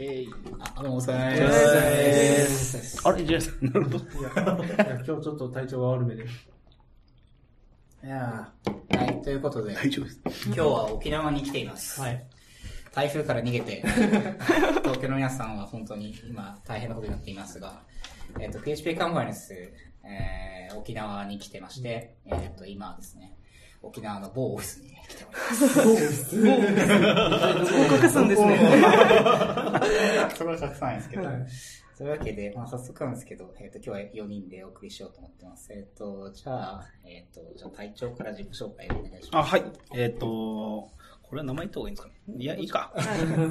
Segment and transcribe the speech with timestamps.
[0.00, 0.28] えい。
[0.60, 3.00] あ、どうもお疲れ様お疲れ様です。
[3.02, 3.98] あれ、ジェイさん、なるほど。
[3.98, 6.22] 今日ちょっと体調が悪めで。
[6.22, 10.46] いやーはい、ということで、大丈夫です。
[10.46, 12.00] 今日は沖縄に来ています。
[12.00, 12.24] はい。
[12.94, 13.82] 台風から逃げて、
[14.84, 17.82] 東京の皆さんは本当に今大変なことになっていますが、
[18.38, 19.52] えっ、と、PHP カンファレンス、
[20.04, 23.36] えー、沖縄に来てまして、えっ、と、今はですね、
[23.82, 25.40] 沖縄の某オフィスに来ておりま
[26.12, 26.36] す。
[26.36, 28.58] 隠すんですね。
[30.36, 31.46] それはたくさんですけど、はい
[31.98, 35.72] そういうわけで、まあ、早速なんですけど、えっ、と、今日は4人でお送りしようと思ってます。
[35.72, 39.50] えっ、と、じゃあ、えっ、と、じゃあ隊長から自己紹介をお願いしあ、ます。
[39.50, 39.64] はい。
[39.94, 40.92] えっ、と、こ
[41.32, 42.08] れは名前言った方がいいんですか？
[42.28, 42.92] ねいや、いいか。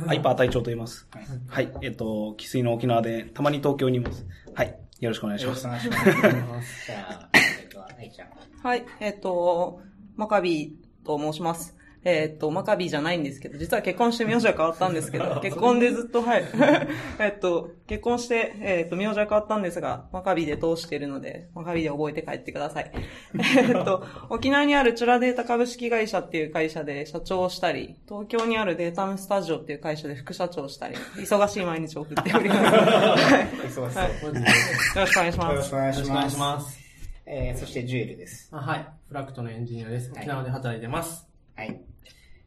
[0.08, 1.06] ハイパー隊長と言います。
[1.12, 1.74] はいはい。
[1.82, 4.26] えっ、と、生粋の沖縄で、たまに東京にいます。
[4.54, 4.80] はい。
[5.02, 5.92] よろしくお願いしますよろしくお。
[5.92, 6.86] 願いします。
[6.88, 8.30] じゃあ、えっ、と、愛ちゃん。
[8.64, 9.82] はい、えっ、と、
[10.18, 11.78] マカビーと申します。
[12.10, 16.46] えっ、と、マカビーじゃないんですけど、実は結婚して名字は変わったんですけど、 結婚でずっと、はい。
[17.20, 22.92] えっと、結婚して、えっ、と、名字は変わったんですが、マカビーで通しているので、マカビーで覚えて帰ってください。
[23.36, 32.62] えっと、沖縄にあるチュラデータ株式会社っていう会社で社長をしたり、東京にあるデータムスタジオっていう会社で副社長をしたり、忙しい毎日を送っております。
[32.62, 33.86] はい忙しそう。
[33.86, 35.52] はいよろしくお願いしよます。
[35.52, 36.30] よろしくお願い。
[36.30, 36.87] します。
[37.30, 38.48] えー、そしてジュエルです。
[38.54, 38.88] あはい。
[39.10, 40.12] フラクトのエンジニアです。
[40.12, 41.28] はい沖縄で働いてます。
[41.58, 41.82] はい。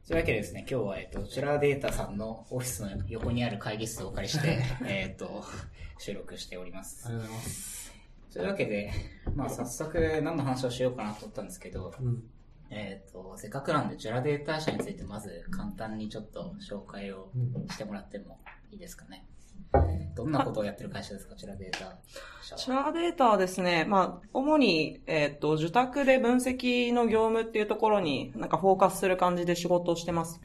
[0.08, 5.44] というわけでですね、今日は、えっ、と、チュラデータさんのオフィスの横にある会議室をお借りして、 えっと、
[5.98, 7.10] 収録しておりますあ。
[7.10, 7.92] りがとうございます。
[8.32, 8.90] というわけで、
[9.34, 12.22] まあ早速何の話をしようかなと思ったんですけど、うん。
[12.70, 17.30] えっ、と、せっかくなんで、ジュラデータ社についてまず簡単にちょっと紹介を
[17.70, 19.26] してもらってもいいですかね。
[20.14, 21.98] どんなことをやってる会社ですか、ジュラデータ
[22.42, 30.40] 社チラデータはですね、まあ、主に、えっ、と、受託で分析の業務っていうところに、なんかフォーカスする感じで仕事をしてます。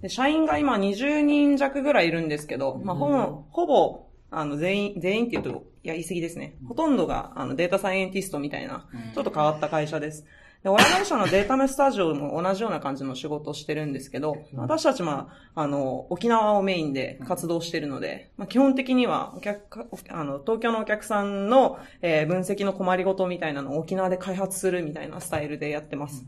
[0.00, 6.56] で、社員が今20人弱ぐらいいるんですけど、まあ、ほぼ、ほぼ、あの、全員、全員っていうと、いや、言い過ぎですね。
[6.66, 10.24] ほとんどが、あの、データサイエンティストみたいな、ちょっと変わった会社です。
[10.62, 26.24] で、親会社のデータメスタジオも同じような感じの仕事をしてるんですけど、私たちまあ、あの、沖縄をメインで活動してるので、まあ、基本的にはお客、あの、東京のお客さんの、えー分析の困りごとみたいなのを沖縄で開発するみたいなスタイルでやってます。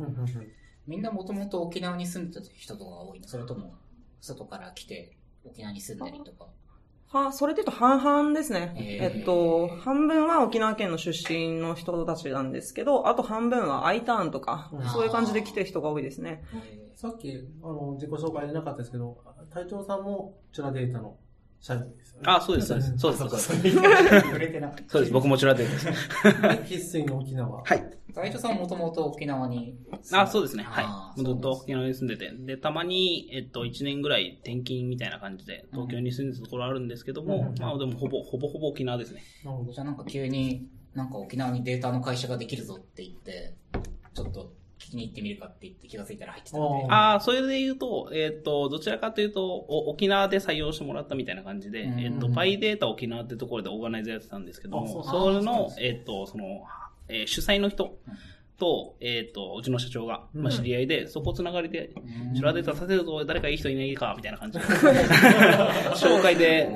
[0.86, 3.28] みんなもともと沖縄に住んでた人とかが多いの？
[3.28, 3.74] それとも、
[4.20, 6.46] 外から来て沖縄に住んだりとか？
[7.12, 8.74] は、それで言うと半々ですね。
[8.76, 16.42] えっと、半分は沖縄県の出身の人たちなんですけど、あと半分は I ターンとかうん、そういう感じで来てる人が多いですね。
[16.54, 19.18] えさっき、あの、自己紹介でなかったですけど、
[19.50, 21.16] 隊長さんもチュラデータの
[21.62, 22.22] 社員ですよね。
[22.26, 22.98] あ、そうです、そうです。
[22.98, 23.78] そうです、そうです。
[23.78, 24.82] ー触れてなかった。
[24.88, 25.86] そうです、僕もちらでです。
[26.66, 27.62] 生粋の沖縄。
[27.62, 27.98] はい。
[28.12, 29.78] 隊長さんもともと沖縄に。
[30.12, 30.64] あ、そうですね。
[30.64, 32.32] はいずっと沖縄に住んでて。
[32.32, 39.22] で、たまに、えっと、1年ぐらい転勤みたいな感じで、東京に住んでたところあるんですけども、うんまあでもほぼ、ほぼほぼ沖縄ですね。
[39.44, 43.54] なるほどじゃあなんか急に、なんか沖縄にデータの会社ができるぞって言って、
[44.14, 44.61] ちょっと聞
[44.92, 46.66] きに行ってみるかって言って気がついたら入ってたんで。
[46.88, 56.64] あああ、それで言うと、えっ、と、どちらかというと、お沖縄で採用してもらったみたいな感じで、うんえっ、と、パイデータ沖縄ってところでオーガナイザーやってたんですけどそれのえっ、と、その、
[57.08, 57.98] えー主催の人
[58.58, 62.34] と、えっ、と、うちの社長が、まあ、知り合いで、そこつながりで、うん。
[62.34, 64.64] チュラデータさせると誰かいい人いないか、みたいな感じで、
[65.96, 66.68] 紹介で、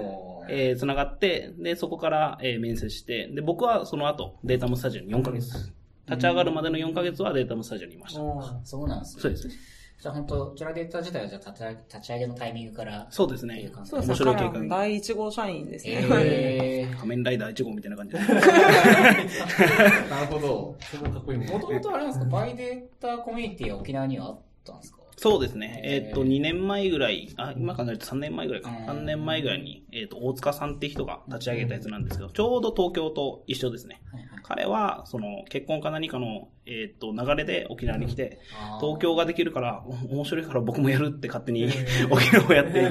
[0.48, 5.72] えー、つながって、で、そこから、えー面接して、で、僕はその後、データムスタジオに4ヶ月、
[6.09, 8.21] 立ち上がるまでの4ヶ月はデータムスタジオにいました。
[8.21, 9.22] あそうなんですね。
[9.22, 9.49] そうです。
[9.49, 13.06] じゃあ本当、チュラデータ自体はじゃあ立ち立ち上げのタイミングから。
[13.11, 14.15] そうですねそうですね。
[14.15, 16.06] 面白い彼ら経験の第1号社員ですね。
[16.11, 18.19] え仮面ライダー1号みたいな感じで。
[18.21, 18.28] ー、
[20.11, 20.77] なるほど。
[20.81, 21.39] そんなかっこいい。
[21.39, 24.99] もともとあれなんですか、バイデータコミュニティは沖縄にはあったんですか？
[25.19, 25.81] そうですね。
[25.82, 28.93] えっと、2年前ぐらい、あ、今考えると3年前ぐらいかうんな。
[28.93, 34.03] 3年前ぐらいに、えっと、大塚さんって人が立ち上げたやつなんですけど、ちょうど東京と一緒ですね。
[34.12, 34.41] はいはい。
[34.43, 42.91] 彼は、その、結婚か何かの、えっと、流れで沖縄に来て、あー東京ができるから、お面白いから僕もやるって勝手にえー 沖縄をやって、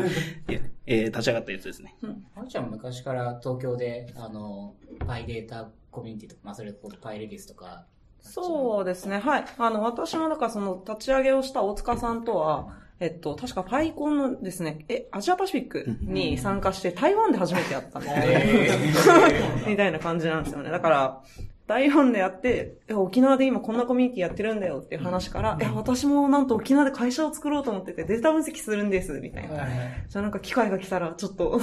[0.87, 1.95] えー立ち上がったやつですね。
[2.35, 4.75] あるちゃんは昔から東京で、あの、
[5.05, 7.85] パイデータコミュニティとか、まあそれこそパイレディスとか。
[8.25, 9.19] そうですね。
[9.19, 9.45] はい。
[9.57, 12.67] あの、私もなんかその立ち上げをした大塚さんとは、
[12.99, 18.03] えっと、確かパイコンのですね、え、アジアパシフィックに参加して台湾で初めてやったん。
[19.67, 20.71] みたいな感じなんですよね。
[20.71, 21.21] だから、
[21.67, 29.67] 台湾でやって、え沖縄で今こんなコミュニティやってるんだよっていう話から、え、私もなんと沖縄で会社を作ろうと思っててデータ分析するんです、みたいな。
[30.07, 31.59] じゃあなんか機会が来たらちょっと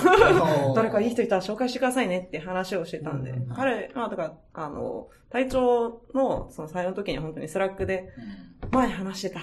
[0.75, 9.41] 誰かいい人いたら紹介してくださいねって話をしてたんで、うん彼、まあだから、あの、隊長のその採用の時には本当に Slack で、うん前話してた。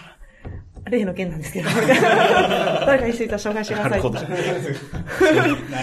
[0.86, 3.92] 例の件なんですけど、 誰かいい人いたら紹介してください。
[3.92, 4.22] なるほど。
[4.22, 4.36] なる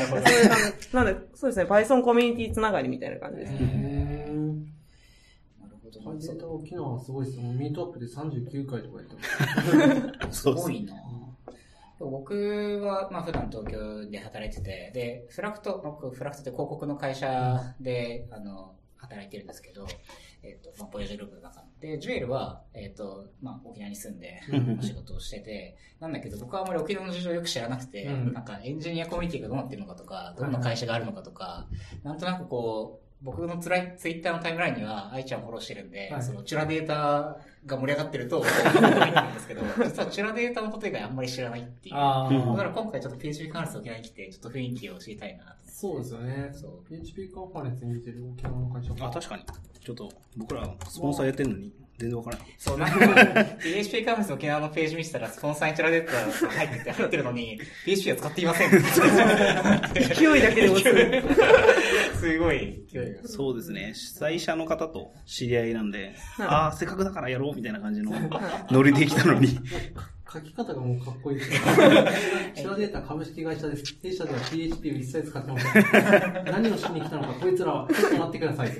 [0.06, 0.22] ほど
[0.94, 4.35] なんで、そうですね、Python コミュニティつながりみたいな感じですね。
[5.86, 6.10] へーなる。
[6.10, 7.38] ほどハイデータ沖縄はすごいです。
[7.38, 7.42] よ。
[7.44, 10.40] ミートアップで39回とかやってます。
[10.42, 10.94] すごいな。
[11.98, 19.86] 僕は、まあ普段東京で働いてて、で、フラクト、僕、フラクトって広告の会社で、あの、働いてるんですけど、
[20.42, 24.82] えっ、と、まあ、ボヤジグループの中で、ジュエルは、えっ、と、まあ、沖縄に住んでうん。
[24.82, 28.32] 仕事をしてて、なんだけど、僕はあんまり沖縄の事情をよく知らなくて、うん。
[28.32, 31.66] なんかエンジニアコミュニティがどうなってるのかとか、どんな会社があるのかとか、
[32.02, 41.94] なんとなくこう、僕のつらいツイッターのタイムラインには、愛ちゃんフォローしてるんで、はいそのチュラデータが盛り上がってると、 見てるんですけど、実はチュラデータのこと以外あんまり知らないっていう。
[41.94, 45.56] だから今回ちょっと PHP 関数沖縄に来て、ちょっと雰囲気を知りたいなと。
[45.64, 46.50] そうですよね。
[46.52, 49.44] そう PHP カンファレンスに似てる沖縄の会社あ、確かに。
[49.80, 52.46] ちょっと、僕らスポンサーやってるのに、全然わからない。
[52.58, 60.82] そう、なんか、PHP カンファレンス沖縄のページ見てたら、スポンサーにチュラデータが入ってて、入ってるのに、PHP は使っていません勢いだけで押
[62.12, 62.20] す。
[62.20, 63.28] すごい勢いが。
[63.28, 63.94] そうですね。
[63.94, 68.12] 主催者の方と知り合いなんで、はいああ、せっかくだからやろうみたいな感じの
[68.70, 69.58] ノリできたのに。
[70.36, 71.50] 書き方がもうかっこいいです。
[71.52, 73.98] シュラデータ株式会社です。
[74.02, 75.82] 弊社では PHP を一切使ってません。
[76.44, 78.72] 何をしに来たのか、こいつらは、ちょっと待ってください。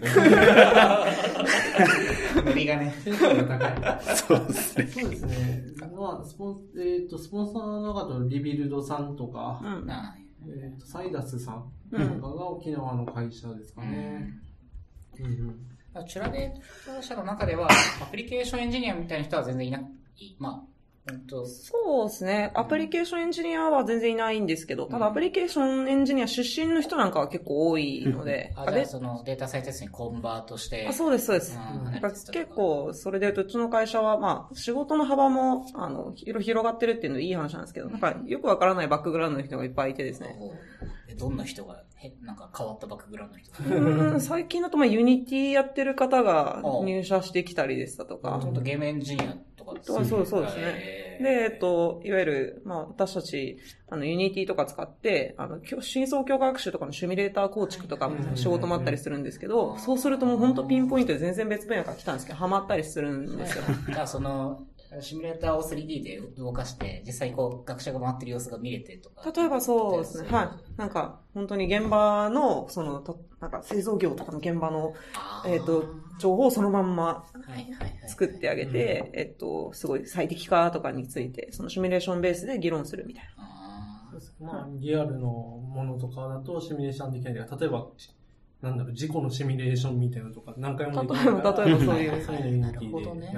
[2.45, 2.95] ノリがね。
[3.05, 4.17] テンションが高い。
[4.17, 4.87] そうですね。
[4.87, 5.65] そうですね。
[5.97, 9.87] まあ、スポン、えっ、と、スポンサーの中だとリビルドさんとか、うん。
[9.87, 10.15] な
[10.47, 14.31] えっ、と、サイダスさんとうんかが沖縄の会社ですかね。
[15.19, 15.57] うんうん
[16.07, 17.71] チュラデータ社の中では、
[18.03, 19.87] アプリケーションエンジニアみたいな人は全然いない。
[20.39, 20.76] まあ、
[21.47, 22.51] そうですね。
[22.55, 30.87] アプリケーションエンジニアは全然いないんですけど、ただアプリケーションエンジニア出身の人なんかは結構多いので、あ、じゃあでそのデータサイエンテストにコンバートして。
[30.89, 31.59] あそうです、そうです。
[32.33, 40.37] 結構、それで言うちの会社は、まあ、仕事の幅も、あの、広広がってるっていうのはいい話なんですけど、なんか、よくわからないバックグラウンドの人がいっぱいいてですね。
[41.19, 44.21] どんな人が、へなんか変わったバックグラウンドの人うーん。
[44.21, 50.97] 最近だと、まあ、 Unity やってる方が入社してきたりですとか、ちょっとゲームエンジニアとかですそうそうそうですね。
[51.19, 53.59] で、えっと、いわゆる、まあ、私たち、
[53.89, 58.37] あの、 Unity とか使って、あの、深層強化学習とかのシミュレーター構築とかうん。
[58.37, 63.65] 仕事もあったりするんですけど、そうするともう本当ピンポイントで全然別分野から来たんですけど、ハマったりするんですよ。
[63.89, 64.67] じゃあその、
[65.03, 69.31] シミュレーターを 3D で動かして、実際こう、学習が回ってる様子が見れてとか。
[69.31, 70.29] 例えばそうですね。
[70.31, 70.79] はい。
[70.79, 74.95] なんか、本当に現場の、その、となんか製造業とかの現場の、
[75.47, 75.85] えっ、と、
[76.19, 78.09] 情報をそのまんまはいはいはい。
[78.09, 87.87] 作ってあげて、えっと、すごい最適化とかについて、そのシミュレーションベースで議論するみたいあそうですまあ、リアルのものとかだとシミュレーションできないから、例えば、
[88.63, 91.37] なんだろう、事故のシミュレーションみたいなのとか、何回もできないから。
[91.37, 92.25] 例えば例えばそういう。
[92.25, 93.33] そういうのユニテなるほどね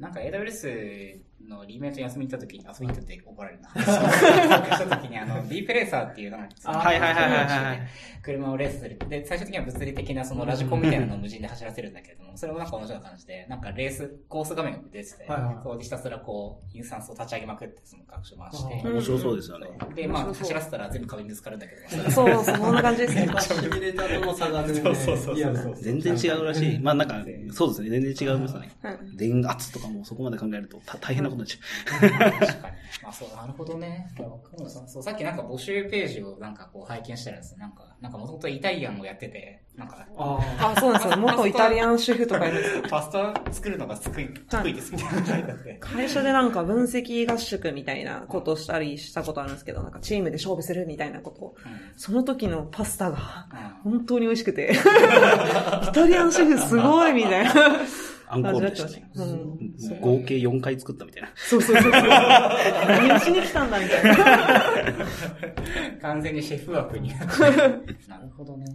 [0.00, 3.70] なんか AWS のリメイトに遊びに行った時に、遊びに行ったって怒られるな。
[3.80, 7.88] した時にあの、 ディープレーサーっていうなんか、あはいはいはいはいはい。
[8.22, 8.98] 車をレースする。
[9.08, 19.68] で、最終的には物理的なそのラジコンみたいなのを無人で走らせるんだけれども、それもなんか同じような感じで、なんかレース、コース画面が出てて、はいはいそこでひたすらこう、インスタンスを立ち上げまくって、その学習回して、うん面白そうですよね。
[19.94, 22.10] で、まあ、走らせたら全部壁にぶつかるんだけど、な。
[22.10, 23.20] そう、そんな感じですね。
[23.40, 26.78] シミュレーターとの差が全然そうそうそうそうリアルそう全然違うらしい。
[26.78, 27.90] まあなんか、そうですね。
[27.90, 28.70] 全然違いますね。
[28.82, 32.80] うん電圧とかもそこまで考えるとた大変なことになっちゃ確かに。
[33.02, 34.10] まあそう、なるほどね。
[34.86, 40.72] そうさっきなんか募集ページをなんかこう拝見したらですね、なんか、なんかもともとイタリアンをやってて、なんか、ああ。
[40.76, 41.18] あ、そうなんですよ。
[41.18, 42.82] 元イタリアンシェフとかいるんですよ。
[42.90, 45.54] パスタ作るのが得意、得意ですみたいな。
[45.80, 51.56] 会社でなんか分析合宿みたいなことをしたりしたことあるんですけど、なんかチームで勝負するみたいなことを。
[51.96, 53.46] その時のパスタが
[53.82, 54.72] 本当に美味しくて。
[54.74, 57.52] イタリアンシェフすごいみたいな。
[58.30, 58.34] う。
[58.34, 59.10] アンコールでしたね。
[59.14, 60.00] うん。
[60.00, 61.28] 合計4回作ったみたいな。
[61.36, 62.02] そうそうそうそう。
[62.02, 64.62] 何をしに来たんだみたいな。
[66.02, 67.10] 完全にシェフ枠に。
[68.08, 68.66] なるほどね。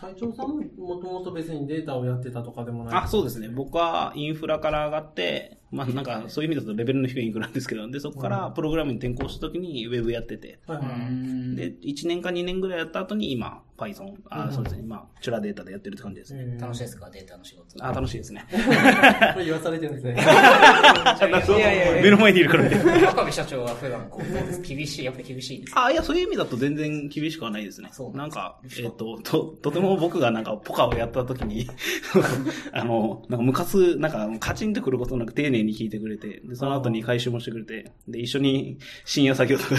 [0.00, 2.94] 隊長さんももともと別にデータをやってたとかでもない？
[3.04, 3.48] あ、そうですね。
[3.48, 11.56] 僕はインフラから上がって、まあなんかそういう意味だとレベルの低いインフラなんですけど、で、そこからプログラムに転向した時にウェブやってて、はいはい。
[11.56, 14.82] で、1年か2年ぐらいやった後に今、Python、あ、うんそうですね。
[14.84, 16.42] 今、チュラデータでやってるって感じですね。
[16.44, 17.08] えー楽しいですか？
[17.10, 17.82] データの仕事。
[17.84, 18.44] あ、楽しいですね。
[18.52, 20.12] これ言わされてるんですね。
[20.22, 22.76] いやいやいや目の前にいるからね。
[23.08, 24.22] 赤部社長は普段こう、
[24.62, 25.72] 厳しい、やっぱり厳しいです。
[25.76, 28.16] あ、いや、そういう意味だと全然厳しくはないですねそう。
[28.16, 31.66] なんか、えっ、と、と、とても僕がなんかポカをやった時に、
[32.72, 39.70] あの、なんかムカつ、なんかカチンとくることなく丁寧に聞いてくれて、で、その後に回収もしてくれて、で、一緒に深夜作業とか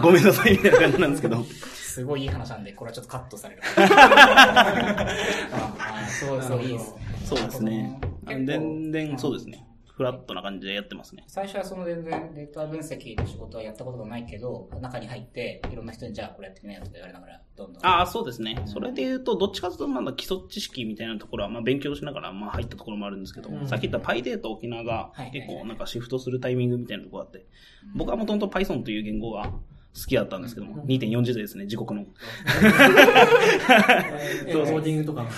[0.00, 3.62] ごめんなさいみたいな感じなんですけど、すごいいい話なんで、これはちょっとカットされる。
[3.76, 7.00] ああそうそう、いいですね。
[7.24, 8.00] そうですね。
[8.26, 9.66] 全然そうですね。
[10.00, 11.24] フラットな感じでやってますね。
[11.26, 17.84] 最初はその全然データ分析の仕事はやったことがないけど、中に入って、いろんな人にじゃあこれやってみなよとか言われながら、どんどん。
[17.84, 18.62] ああ、そうですね。
[18.64, 27.46] それで言うと、どっちかというと、まだ基礎知識みたいなところは、まあ勉強しながら、まあ入ったところもあるんですけど、うんさっき言った PyData 沖縄がはい結構なんかシフトするタイミングみたいなところがあって、
[27.94, 29.52] 僕はもともと Python という言語が
[29.92, 32.04] 好きだったんですけども、2.4時代ですね、時刻の。
[34.46, 35.28] えーコーディングとかの。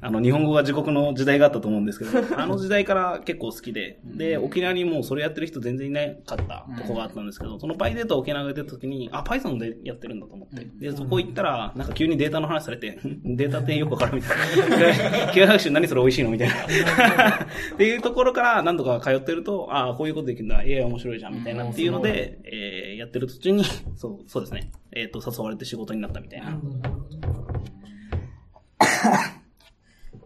[0.00, 10.66] あの、日本語が時刻の時代があったと思うんですけど、あの時代から結構好きで、で、沖縄にもうそれやってる人全然いなかったとこがあったんですけど、その PyData 沖縄が出た時に、あ、Python でやってるんだと思って。
[10.78, 13.00] で、そこ行ったら、なんか急にデータの話されて、ん
[13.36, 14.76] データってよくわからんみたいな。
[14.76, 14.92] で
[15.32, 16.54] 機械学習何それ美味しいのみたいな。
[17.74, 24.70] っていうところから何度か通ってると、ああ、こういうことできるんだ、AI 面白いじゃん、みたいなっていうので、えー、やってる途中に、 そう、そうですね。
[24.92, 26.60] えっ、と、誘われて仕事になったみたいな、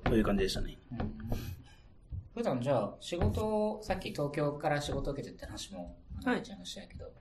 [0.06, 0.78] そういう感じでしたね。
[0.92, 1.12] うん
[2.34, 7.12] 普段じゃあ、仕事を、さっき東京から仕事を受けてって話も、はい愛ちゃんがしたけど、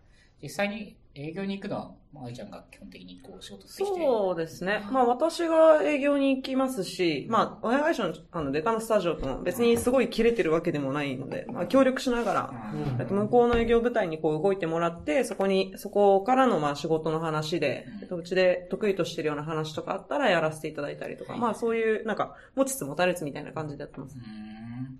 [0.41, 3.99] 実際に営業に行くのは、まあ愛ちゃんが基本的にこう仕事してきて。
[3.99, 4.85] そうですね。
[4.91, 24.21] まあ私が営業に行きますし、まあ親会社のあのデカのスタジオとも別にすごい切れてるわけでもないので、まあ協力しながら、うん向こうの営業部隊にこう動いてもらって、そこに、そこからのまあ仕事の話で、うちで得意としてるような話とかあったらやらせていただいたりとか、まあそういうなんか持ちつ持たれつみたいな感じでやってますう。
[24.21, 24.99] ーん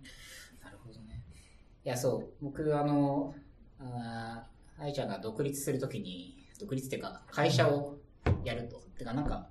[0.64, 1.22] なるほどね。
[1.86, 3.34] いや、そう、僕、あの、
[3.80, 4.51] あー
[4.82, 7.98] 愛ちゃんが独立するときに、独立っていうか、会社を
[8.44, 8.82] やると。
[8.98, 9.48] てか、なんか、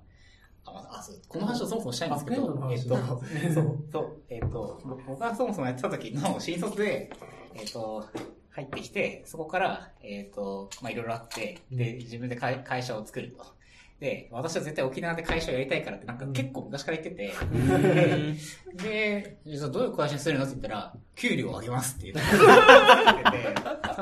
[0.65, 2.95] あ、そうこの話をそもそもしたいんですけど、あえっと、
[3.53, 7.09] そう、そう、えっと、僕僕がそもそもやってた時の新卒で、
[7.55, 8.05] えっと、
[8.51, 13.45] 入ってきて、そこから、えっと、まあ、いろいろあって、で、自分で会会社を作ると。
[14.01, 17.33] で、私は絶対沖縄で会社をやりたいからって、なんか結構昔から言ってて、
[18.83, 20.45] で、で、じゃあどういう会社にするの？
[20.45, 22.31] って言ったら、給料を上げますって言って。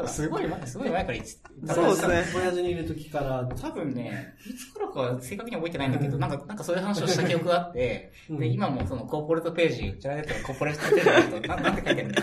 [0.01, 1.33] て、 すごい前、すごい前から言って
[1.67, 1.73] た。
[1.73, 2.23] そうですね。
[2.33, 8.39] 親父にいる時から、多分ね、いつからかは正確には覚えてないんだけど、なんか、なんかそういう話をした記憶があって、うん。
[8.39, 12.07] で、今もそのコーポレートページ、うちらでやったらコーポレートページだと、ななんて書いてある。
[12.07, 12.21] んだ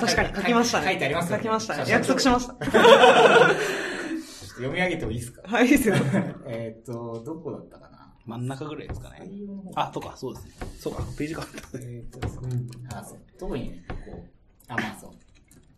[0.00, 0.86] 確かに書きましたね。
[0.86, 1.42] 書いてありますよね。
[1.42, 1.84] 書きましたね。
[1.88, 2.54] 約束しました。
[4.56, 5.42] ちょっと読み上げてもいいですか？
[5.44, 5.94] はい、いいですよ。
[6.46, 8.12] えっと、どこだったかな？
[8.24, 9.22] 真ん中ぐらいですかね。
[9.76, 10.52] あ、とか、そうですね。
[10.80, 11.78] そうか、ページ変わった。
[11.78, 13.18] えっと、うんあ、そう。
[13.38, 14.30] 特にね、こう、
[14.68, 15.10] あ、まあそう。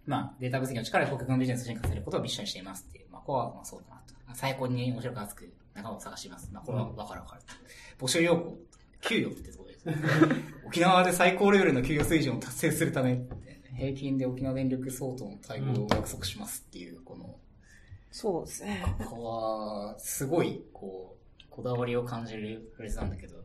[0.06, 3.06] まあ、データ分析の力で顧客のビジネスを進化させることをミッションにしていますっていう。
[3.11, 4.14] まあ、ここは、まあそうだなと。
[4.28, 6.49] あ最高に面白く熱く仲間を探します。
[6.52, 7.42] まあ、これは分かる分かる。
[8.00, 8.56] 募集要項、
[9.02, 10.04] 給与ってところです。
[10.66, 13.20] 沖縄で最高レベルの給与水準を達成するため、
[13.76, 17.37] 平均で沖縄電力相当の待遇を約束しますっていう、この、
[18.11, 18.83] そうですね。
[18.99, 23.37] ここは、すごい、こう、こだわりを感じるフレーズなんだけど、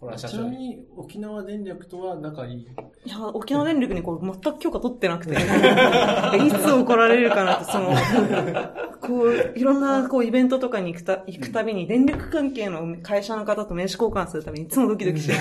[0.00, 0.42] これは社長に。
[0.42, 2.68] ちなみに、沖縄電力とは仲いい？
[3.04, 5.34] いや、沖縄電力にこう、全く許可取ってなくて、
[6.44, 7.90] いつ怒られるかなって、その、
[9.00, 15.38] こう、いろんな、こう、イベントとかに行くた、行くたびに、電力関係の会社の方と名刺交換するたびに、いつもドキドキして、リ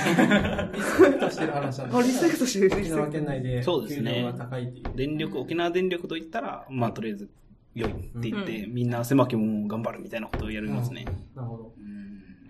[0.81, 4.95] スペクトしてる話なんあリスペクトしてる、リ沖縄スペク県内で、そうですね給料が高いっていう。
[4.95, 7.29] 電力、沖縄電力と言ったら、まあ、とりあえず、
[7.73, 11.05] 良いって言って、みんな狭きも頑張るみたいなことをやりますね。
[11.35, 11.73] なるほど。
[11.77, 11.91] うん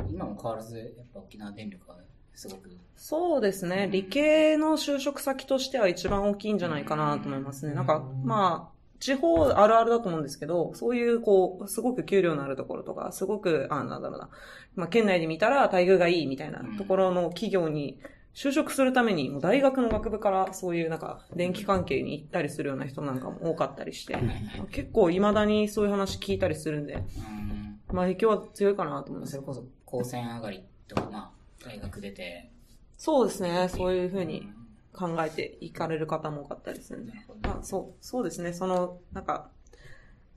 [0.09, 1.97] 今も変わらず、やっぱ沖縄電力は
[2.33, 2.69] すごく。
[2.95, 3.89] そうですね。
[3.91, 7.73] 理系の就職先としては一番大きいんじゃないかなと思いますね。
[7.73, 14.29] なんか、まあ、地方あるあるだと思うんですけど、そういう、こう、すごく給料のあるところとか、すごく、あ、なんだろうな。
[14.75, 17.99] まあ、県内で見たら待遇がいいみたいなところの企業に
[18.33, 24.17] 就職するために、大学の学部からそういうなんか、電気関係に行ったりするような人なんかも多かったりして、
[24.71, 31.31] 結構未だにそういう話聞いたりするんで、うんまあ、影響は強いかなと思いますそれこそ、高専上がりとか、まあ、
[31.65, 32.51] 大学出て、
[32.97, 33.67] そうですね。
[33.67, 34.47] そういうふうに
[34.93, 37.13] 考えていかれる方も多かったりするんで。
[37.41, 38.53] まあ、そう、そうですね。
[38.53, 39.49] その、なんか、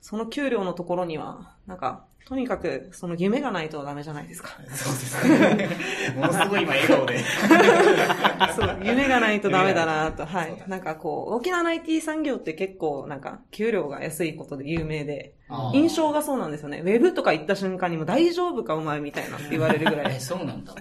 [0.01, 4.49] その給料のところには、なんか、とにかく、その夢がないとダメじゃないですか。
[4.73, 5.69] そうですね。
[6.17, 7.19] ものすごい今笑顔で。
[8.55, 10.63] そう、夢がないとダメだなと、はい。
[10.67, 15.35] なんかこう、沖縄の IT 産業って結構、なんか、給料が安いことで有名で、
[15.73, 16.81] 印象がそうなんですよね。
[16.83, 20.19] ウェブとか行った瞬間にも大丈夫かお前みたいなって言われるぐらい え、。
[20.19, 20.73] そうなんだ。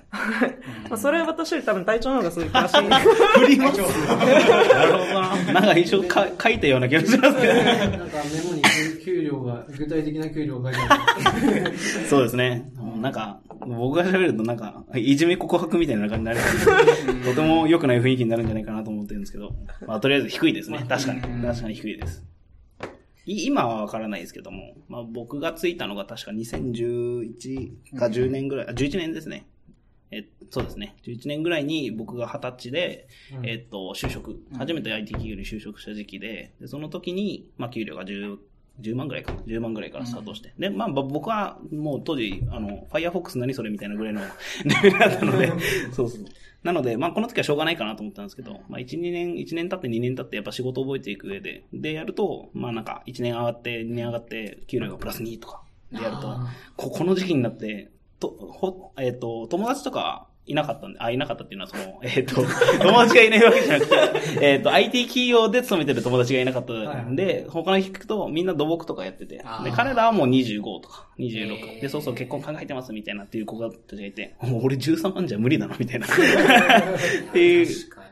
[0.88, 3.40] まあ、それは私より多分隊長の方がそういう詳しい。
[3.40, 5.52] 振りますなるほどな。
[5.52, 7.54] なんか印象か書いたような気がしますけど。
[7.54, 7.76] なん
[8.08, 8.62] かメモに
[9.04, 10.72] 給料が、具体的な給料が。
[12.08, 12.70] そうですね。
[13.00, 19.54] なんか、僕が喋るとなんか、いじめ告白みたいな感じになるので とても良くない雰囲気になるんじゃないかなと思ってるんですけど、
[19.86, 20.84] まあとりあえず低いですね。
[20.88, 21.20] 確かに。
[21.20, 22.24] 確かに低いです。
[23.26, 29.46] い今はわからないですけども、まあ僕がついたのが確か2011か10年ぐらい、あ11年ですね。
[30.10, 30.94] えそうですね。
[31.04, 38.36] 11年ぐらいに僕が20歳で、うんえっと、就職、初めて IT 企業に就職した時期で、でその時に、まあ、給料が10、
[38.80, 39.32] 10万ぐらいか。
[39.46, 40.52] 10万ぐらいからスタートして。
[40.58, 44.20] で、まあ、ぼ僕はもう当時、あの、Firefox 何それみたいなぐらいの
[44.82, 45.52] レベルだったので、
[45.92, 46.24] そうそう。
[46.62, 55.62] なので、まあ、この時はしょうがないかなと思ったんですけど、まあ、1、2年、1年経って2年経ってやっぱ仕事を覚えていく上で、で、やると、まあ、なんか、1年上がって、2年上がって、給料がプラス2とか、
[55.92, 63.96] でやると、あここの時期になって、と、ほ、えっ、と、友達とかいなかったんで、あ、いなかったっていうのはその、 えっ、と、友達がいないわけじゃなくて、
[64.44, 71.80] えっと、IT 企業で勤めてる友達がいなかったんで、他の人聞くとみんな土木とかやってて、で彼らはもう25とか26、へー。
[71.80, 76.06] で、そうそう結婚考えてますみたいなっていう子がたちがいて、もう俺13万じゃ無理だなみたいな。
[76.08, 77.66] っていう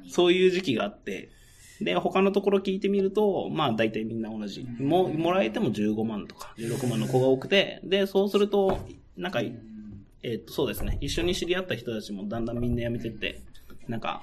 [0.08, 1.28] そういう時期があって、
[1.82, 4.66] で、他のところ聞いてみると、まあ大体みんな同じ。
[4.78, 8.78] もう、もらえても15万とか16万の子が多くて、で、そうすると、
[9.16, 9.42] なんか、
[10.22, 10.98] えっと、そうですね。
[11.00, 13.42] 一緒に知り合った人たちもだんだんみんな辞めてって、
[13.88, 14.22] なんか、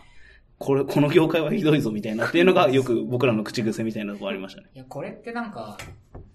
[0.59, 4.69] これ、 この業界はひどいぞみたいなっていうのがよく僕らの口癖みたいなとこありましたね。
[4.75, 5.77] いや、これってなんか、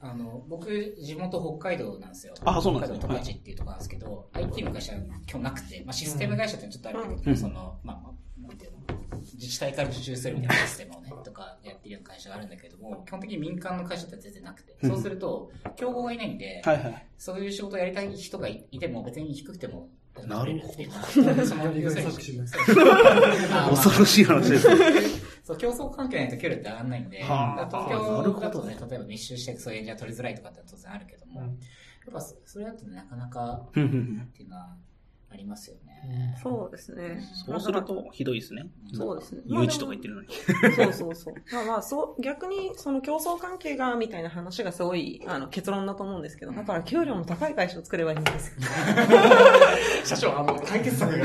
[0.01, 2.35] あの、僕、地元北海道なんですよ。
[2.45, 7.37] あそうなんですね北海道十勝っていうところなんですけど、IT の会社今日なくて、まあ、システム会社ってちょっとあるけど、うん。
[7.37, 8.79] その、まあ、まあ、なんていうの、
[9.19, 17.07] 自治体から受注するみたいなシステムをね、とかやってるような会社があるんだけども、基本的に民間の会社って全然なくて、そうすると、競合がいないんで、はいはい。
[17.19, 19.89] そういう仕事をやりたい人がいても、別に低くても、
[20.27, 21.47] なるほど。
[21.47, 24.77] その、要するに作詞恐ろしい話ですね。
[25.43, 31.59] そう、競争環境ないと給料って上がんないんで、東京だとね、例えば密集してそういうエンジニア取りづらいとかって当然あるけども、うん
[32.07, 33.85] やっぱそそれだとね、なかなかってい
[34.47, 34.77] うのは
[35.31, 35.84] ありますよね。
[36.43, 37.21] そうですね。
[37.47, 38.67] そうすると、ひどいですね。
[38.93, 39.41] そうですね。
[39.47, 40.29] 誘致とか言ってるのに。
[40.77, 41.35] そうそうそう。
[41.53, 48.55] まあまあ、そう、逆に、その競争関係が、みたいな話がすごい、あの、結論だと思うんですけど、だから給料の高い会社を作ればいいんですよ。
[50.05, 51.17] 社長、あの、解決策が。
[51.19, 51.21] い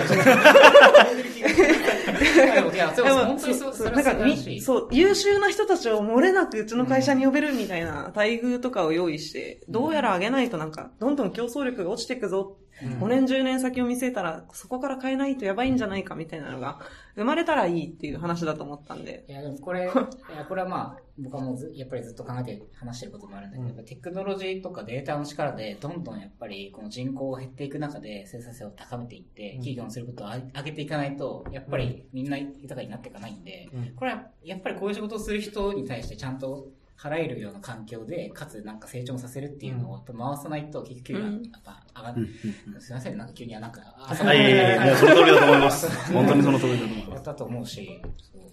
[2.77, 4.15] や、でも本当にそう、そなんか。
[4.61, 12.57] そう、優秀な人たちを漏れなくうちの会社に呼べるみたいな待遇とかを用意して、どうやら上げないとなんか、どんどん競争力が落ちていくぞ。
[12.81, 16.79] 5年10年先を見据えたら、そこから変えないとやばいんじゃないかみたいなのが、
[17.15, 19.25] 生まれたらいいっていう話だと思ったんで。
[19.27, 33.95] いや、でもこれ、いや、これはまあ、僕はもうずやっぱりずっと考えて話してることもあるんだけど、やっぱテクノロジーとかデータの力で、どんどんやっぱりこの人口が減っていく中で生産性を高めていって、企業のすることを上げていかないと、やっぱりみんな豊かになっていかないんで、うん。
[33.95, 36.69] これはやっぱりこういう仕事をする人に対してちゃんと
[37.01, 45.89] 払えるような環境で、かつなんか成長もさせるっていうのをやっぱ回さないと、結局給料がやっぱ上がっうんうんすいません、なんか急にはなんか、あはい、いやいやいや、もうその通りだと思います。
[46.11, 47.09] 本当にその通りだと思います。
[47.11, 48.01] やったと思うし、
[48.33, 48.49] そう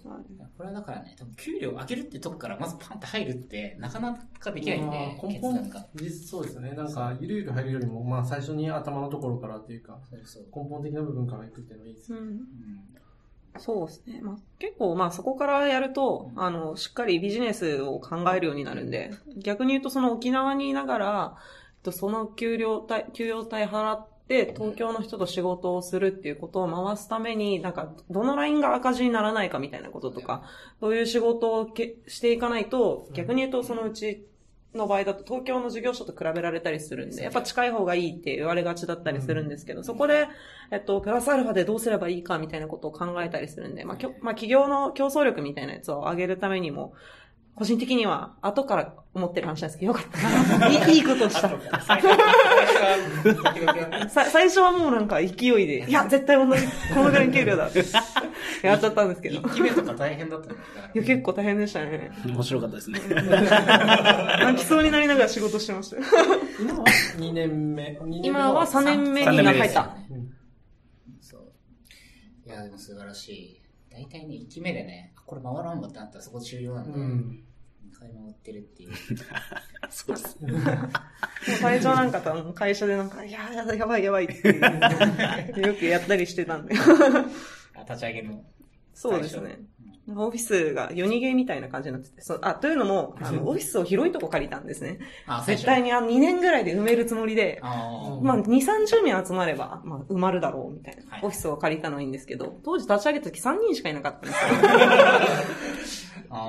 [0.57, 6.71] これはだからね、多分給料上げるってとこからまずパンって入るって、なかなかできないんで、まあ根決断本が。、実そうですよね。
[6.71, 10.45] なんか、ゆるゆる入るよりも、まあ、最初に頭のところからっていうか、そうそう。
[10.45, 12.19] 根本的な部分からいくっていうのはいいですね。
[12.19, 12.41] うんうん
[13.59, 14.21] そうですね。
[14.23, 21.41] まあ、結構、まあそこからやると、あの、しっかりビジネスを考えるようになるんで、逆に言うとその沖縄にいながら、え
[21.81, 30.43] っとその給料帯、給与帯払って、東京の人と仕事をするっていうことを回すために、なんか、どのラインが赤字にならないかみたいなこととか、
[30.81, 34.27] そういう仕事をけしていかないと、逆に言うとそのうち、
[34.77, 40.29] の場合だと東京の事業所と比べられたりするんで、やっぱ近い方がいいって言われがちだったりするんですけど、そこで、
[40.71, 46.95] えっと、プラスアルファでどうすればいいかみたいなことを考えたりするんで、まあ、きょまあ、企業の競争力みたいなやつを上げるためにも、
[47.57, 50.69] 個人的には後から思ってる話なんですけど、よかったな。
[50.89, 51.51] いいいいことをした。
[54.31, 55.27] 最初はもうなんか勢
[55.63, 57.83] いで、いや、絶対同じ、このぐらいの給料だって、
[58.63, 59.37] やっちゃったんですけど。
[59.37, 60.89] い一期目とか大変だったんだよだか？
[60.95, 62.11] らや、結構大変でしたね。
[62.27, 63.01] 面白かったですね。
[63.09, 66.03] 泣きそうになりながら仕事してましたよ。
[66.61, 66.85] 今は
[67.17, 67.99] 2年目。
[68.05, 69.97] 二年目今は3年目三に入った。
[70.11, 70.31] うん
[71.21, 71.43] そう。
[72.47, 73.63] いや、でも素晴らしい。
[73.91, 77.41] 大体ね、1期目でね、あこれ回らんわってなったらそこ終了なんで、うん。
[78.07, 78.91] 2回回ってるっていう。
[79.91, 80.39] そうです。
[80.41, 80.61] もう
[81.61, 84.49] 最初なんかと会社でなんか、いや、ややばいやばいって
[85.61, 86.75] よくやったりしてたんで。
[87.75, 88.45] あ立ち上げの。
[88.95, 89.59] そうですね。
[90.09, 95.01] オフィスが夜逃げみたいな感じになってて、そうあ、というのも、あの、 オフィスを広いとこ借りたんですね。
[95.27, 101.03] あ、絶対にあ2年ぐらいで埋めるつもりで、あまあ、2、30名集まれば、まあ、埋まるだろう、みたいな。
[101.11, 104.31] はいオフィスを借りたのはいいんですけど、当時立ち上げた時3人しかいなかったん
[105.81, 106.06] ですよ。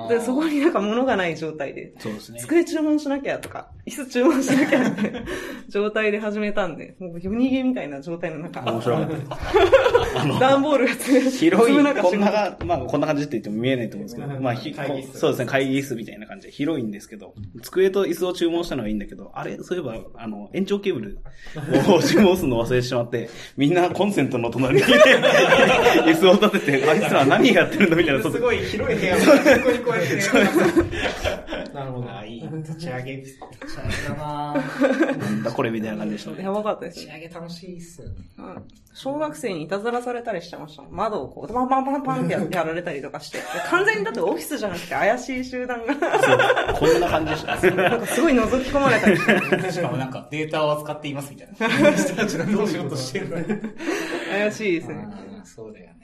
[0.08, 2.40] で、そこになんか物がない状態で、そうですね。
[2.40, 5.12] 机注文しなきゃとか、椅子注文しなきゃって
[5.68, 9.28] 状態で始めたんで、もう夜逃げみたいな状態の中、面白かったです。
[10.40, 14.74] 段ボールが積め広い、こんなが、まあこんな感じって言っても見えないと思うんですけど、まあひ
[15.14, 21.18] そうですね、会議室みたいな感じで広いんですけど、机と椅子を注文したのはいいんだけど、あれ、そういえば、あの、延長ケーブル
[21.94, 24.82] を注文するの忘れてしまって、みんなコンセントの隣に
[26.04, 29.16] 椅子を立てて、あいつら何やってるのみたいな、すごい広い部屋
[29.72, 31.74] にこうやって。
[31.74, 32.10] なるほど。
[32.10, 32.42] あ、いい。
[32.42, 36.42] 立ち上げ、立ち上げだななんだこれみたいな感じでしたね。
[36.42, 37.14] やばかったです立ち。
[37.14, 38.14] 上げ楽しいっすよね。
[38.38, 40.92] うん小学生にいたずらされたりしてましたもん。
[40.92, 43.38] 窓をこう、パンパンパンパンってややられたりとかして。
[43.38, 47.70] で完全にだってオフィスじゃなくて怪しい集団が、そう、こんな感じでした。
[47.76, 49.72] なんかすごい覗き込まれたりして。
[49.72, 51.92] しかもなんかデータを扱っていますみたいな。
[51.94, 53.76] 人たちがどう仕事してる。
[54.32, 55.08] 怪しいですね。
[55.44, 55.97] そうだよね。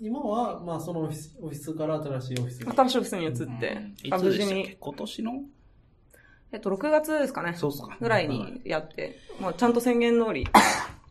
[0.00, 2.72] 今は、まあそのオフィス、オフィスから新しいオフィスに。
[2.72, 5.32] 新しいオフィスに移って、いあ無事に、今年の？
[6.52, 7.54] えっと、6月ですかね。
[7.54, 10.46] そうっすかぐらいにやって、まあ、ちゃんと宣言通り、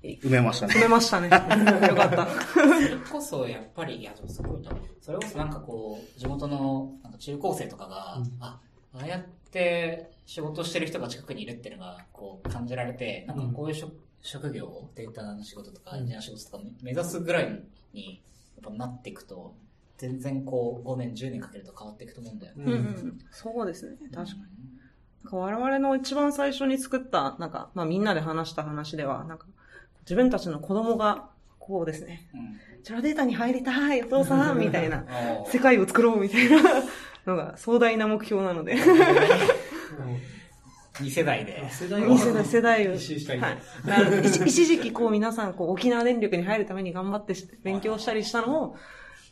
[0.01, 0.87] 埋めましたね詰。
[0.87, 1.27] めましたね。
[1.87, 2.27] よかった。
[2.53, 4.71] それこそやっぱり、いや、でもすごいな。
[5.01, 8.59] それこそなんかこう、地元のなんか中高生とかが、あ、あ
[8.93, 17.61] あやって仕事してる人が近くにいるっていうのが、こう感じられて、なんかこういう職,、職業を、データの仕事とか、エンジニアの仕事とか目指すぐらい
[17.93, 18.21] に、
[18.61, 19.55] やっぱなっていくと、
[19.97, 22.63] 全然こう、5年、10年かけると変わっていくと思うんだよね。
[22.65, 23.19] うんうん。
[23.31, 23.97] そうですね。
[24.13, 24.41] 確かに。
[25.23, 29.47] なんか我々の一番最初に作った、なんか、まあみんなで話した話では、なんか、
[30.01, 32.83] 自分たちの子供が、こうですね、うん。
[32.83, 36.61] チャラデータに入りたい、お父さん、 みたいな、あ世界を作ろう、みたいな
[37.25, 38.75] のが壮大な目標なので、
[40.95, 41.69] 2世代で。
[41.71, 42.93] 世代2世代、世代を。
[42.95, 43.39] 一周したい。
[43.39, 43.57] はい。
[44.27, 48.75] 一一時期こう皆さんこう沖縄電力に入るために頑張ってし勉強したりしたのを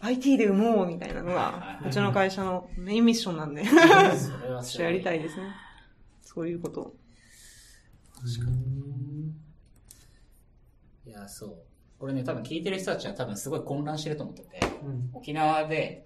[0.02, 3.64] IT で生もうみたいなのがうちの会社のメインミッションなんで、
[4.62, 5.44] それやりたいですね。
[6.22, 6.94] そういうことを。
[11.06, 11.56] いや、そう。
[12.00, 16.06] これね、多分聞いてる人たちは多分すごい混乱してると思ってて、うん沖縄で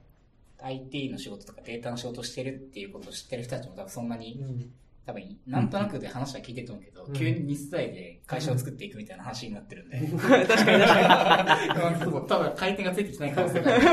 [0.59, 4.71] IT の仕事とかデータの仕事してるっていうことを知ってる人たちも多分そんなに、うん
[5.07, 12.11] 多分なんとなくで話は聞いてると思うけど、うん急に2世代で会社を作っていくみたいな話になってるんで、確かに確かに。
[12.27, 13.85] 多分回転がついてきてない可能性がある。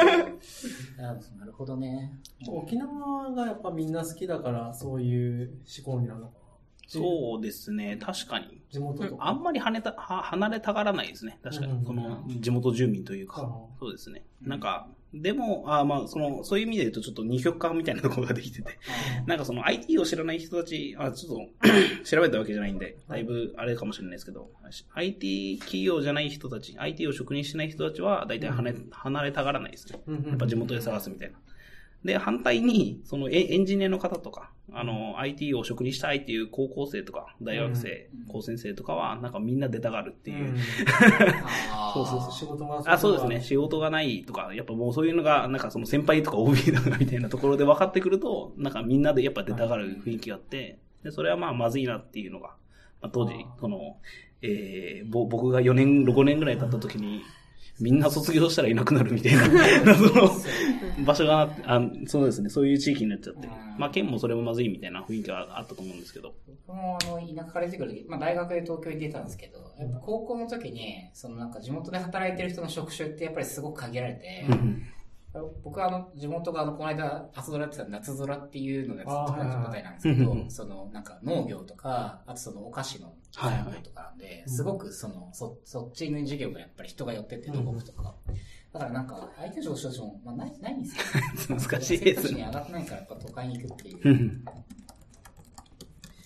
[0.99, 1.03] あ
[1.39, 2.19] なるほどね。
[2.49, 6.44] 沖縄がやっぱみんな好きだから、そういう思考になるのかな。
[6.99, 8.63] そうですね、確かに。
[8.71, 9.29] 地元とか。
[9.29, 11.39] あんまり跳ねた、は離れたがらないですね。
[11.43, 11.85] 確かうんに。
[11.85, 13.49] この地元住民というかうん。
[13.79, 14.25] そうですね。
[14.43, 18.79] なんか、でも、あまあ、その、そういう意味で言うとちょっと二極化みたいなところができてて。
[19.27, 24.51] なんかその IT を知らない人たち、あ、ちょっと 調べたわけじゃないんで、だいぶあれかもしれないですけど、
[24.95, 30.01] IT 企業じゃない人たち、IT を職にしない人たちは、大体離れ離れたがらないですね。
[30.27, 31.39] やっぱ地元で探すみたいな。
[32.05, 40.51] で、反対に、そのエエンジニアの方とか、あの、IT を職にしたいっていう高校生とか、大学生、うん高専生とかは、なんかみんな出たがるっていう。
[40.51, 40.57] うん
[41.95, 43.41] そうそうそう仕事があ、そうですね。。
[43.41, 52.49] 仕事がないとか、やっぱもうそういうのが、なんかその先輩とか OB とかみたいなところで分かってくると、なんかみんなでやっぱ出たがる雰囲気があって、で、それはまあまずいなっていうのが、
[53.01, 53.97] まあ、当時、その、
[54.43, 57.23] えー、ぼ僕が4年、5年ぐらい経った時に、
[57.81, 59.49] みんな卒業したらいなくなるみたいな、
[59.85, 60.31] 謎の
[61.05, 63.47] 場所があそうですね、そういう地域になっちゃって。
[63.47, 66.35] うん、まあ県もそれもまずいみたいな雰囲気があったと思うんですけど、
[66.67, 74.47] 僕もあの、田舎から出てくる時、まあ大学で東京に出たんですけど、やっぱ高校の時に、そのなんか地元で働いてる人の職種ってやっぱりすごく限られて、
[75.65, 83.65] 僕はあの、地元があの、この間、朝ドラやってた夏空っていうのがずっと舞台なんですけどそのなんか農業とか、あとそのお菓子のはいはい。
[83.65, 88.15] 産業とかなんで、すごくその、そ、そっちの授業がやっぱり人が寄ってって土木とか。
[88.73, 90.97] だからなんか、相手上司としても、まあない、ないんです
[91.53, 92.41] よ、 難しいですね。
[92.41, 94.01] に上がってないからやっぱ都会に行くっていう。
[94.05, 94.45] うん。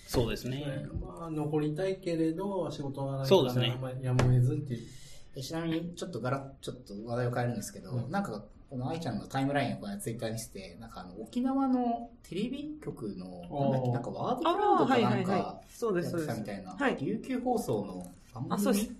[0.06, 0.86] そうですね。
[1.00, 4.86] まあ、残りたいけれど、仕事がないそうですねまあやむを得ずっていう。
[5.36, 8.10] えちなみに、ちょっとガラッ、ちょっと話題を変えるんですけど、うん。
[8.10, 15.60] なんか、この愛ちゃんのタイムラインをこのツイッターにして、なんかあの、沖縄のテレビ局の、なんだっけ、なんかワードクラウドかはいなんか。
[15.70, 16.40] そうです、そうです。
[16.40, 18.90] みたいな、はい琉球放送の番組あ、そうです。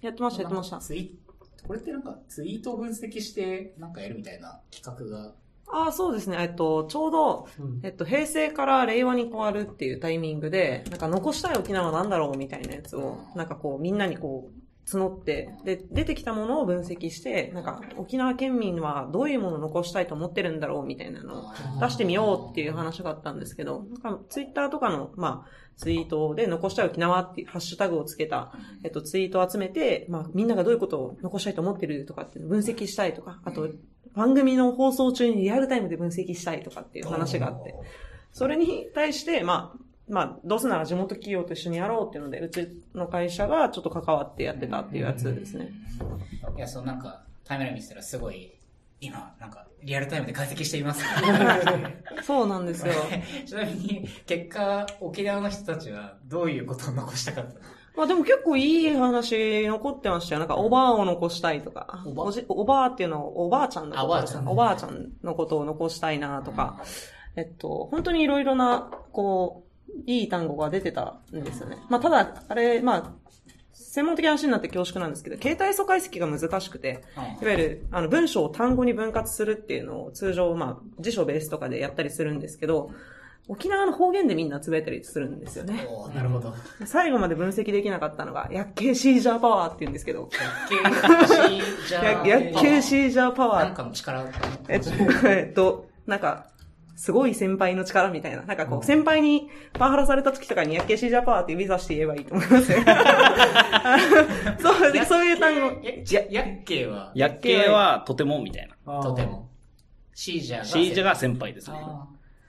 [0.00, 0.78] やってました、やってました。
[0.78, 1.18] ツイ
[1.66, 5.34] これってなんかツイートを分析してなんかやるみたいな企画が。
[5.70, 6.38] ああ、そうですね。
[6.40, 33.68] えっと、ちょうど、うんえっと、平成から令和に変わるっていうタイミングで、なんか残したい沖縄は何だろうみたいなやつを、なんかこう、みんなにこう、募って、で、出てきたものを分析して、なんか、沖縄県民はどういうものを残したいと思ってるんだろうみたいなのを出してみようっていう話があったんですけど、なんか、ツイッターとかの、まあ、ツイートで残したい沖縄っていうハッシュタグをつけた、えっと、ツイートを集めて、まあ、みんながどういうことを残したいと思ってるとかって分析したいとか、あと、
[34.14, 37.74] 番組の放送中にリアルタイムで分析したいとかっていう話があって、
[38.32, 45.70] それに対して、まあ、まあ、どうせなら地元企業と一緒にやろうっていうので、うちの会社がちょっと関わってやってたっていうやつですね。
[46.56, 48.52] いや、そうなんか、タイムライン見せたらすごい、
[49.00, 51.04] 今、なんか、リアルタイムで解析しています、
[52.24, 52.94] そうなんですよ。
[53.46, 57.60] ちなみに、結果、沖縄の人たちはどういうことを残したかったの
[57.96, 60.38] まあでも結構いい話残ってましたよ。
[60.38, 62.04] なんかおばあを残したいとか。
[62.06, 62.22] おば？
[62.22, 66.80] おじおばあっていうのをおばあちゃんのことあおばあちゃんおばあちゃんのことを残したいなとか。
[67.34, 69.67] えっと、本当にいろいろな、こう、
[70.06, 71.78] いい単語が出てたんですよね。
[71.88, 73.12] まあただ、あれ、まあ、
[73.72, 77.04] 専門的な話になって恐縮なんですけど、携帯素解析が難しくて、
[77.40, 82.90] いわゆる、あの、文章を単語に分割するっていうのを通常、まあ、辞書ベースとかでやったりするんですけど、
[83.50, 85.88] 沖縄の方言でみんなつぶやいたりするんですよね。
[86.14, 86.54] なるほど。
[86.84, 90.28] 最後まで分析できなかったのが、薬系シージャーパワーって言うんですけど、
[91.88, 93.74] じゃあ、薬系シージャーパワなんー。
[93.74, 94.24] かの力
[94.68, 94.90] えっと、
[95.28, 96.48] えっと、なんか、
[96.98, 98.42] すごい先輩の力みたいな。
[98.42, 102.78] なんかこう、先輩にパワハラされた時とかに薬系シージャーパワーって指さして言えばいいと思いますよ。
[104.58, 105.66] そう、そういう単語。
[105.80, 109.00] や、や、薬系は、薬系はとてもみたいな。
[109.00, 109.22] とて。
[109.22, 109.48] も。
[110.12, 110.64] シージャーが。
[110.64, 111.78] シージャが先輩ですね。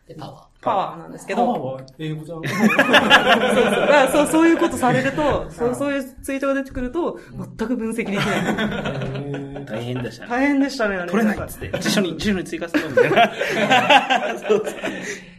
[0.08, 2.42] で、パワパワーなんですけけど、ど、は英語じゃん。
[4.12, 7.20] そう、そういうことされると、そうそういうツイートが出てくると、
[7.58, 9.49] 全く分析できない。
[9.70, 10.30] 大変でしたね。
[10.30, 11.12] 大変でしたね、あれ。
[11.12, 13.32] 取れないっつって、辞書に、辞書に追加するみたいな。
[14.48, 15.30] そうそうー。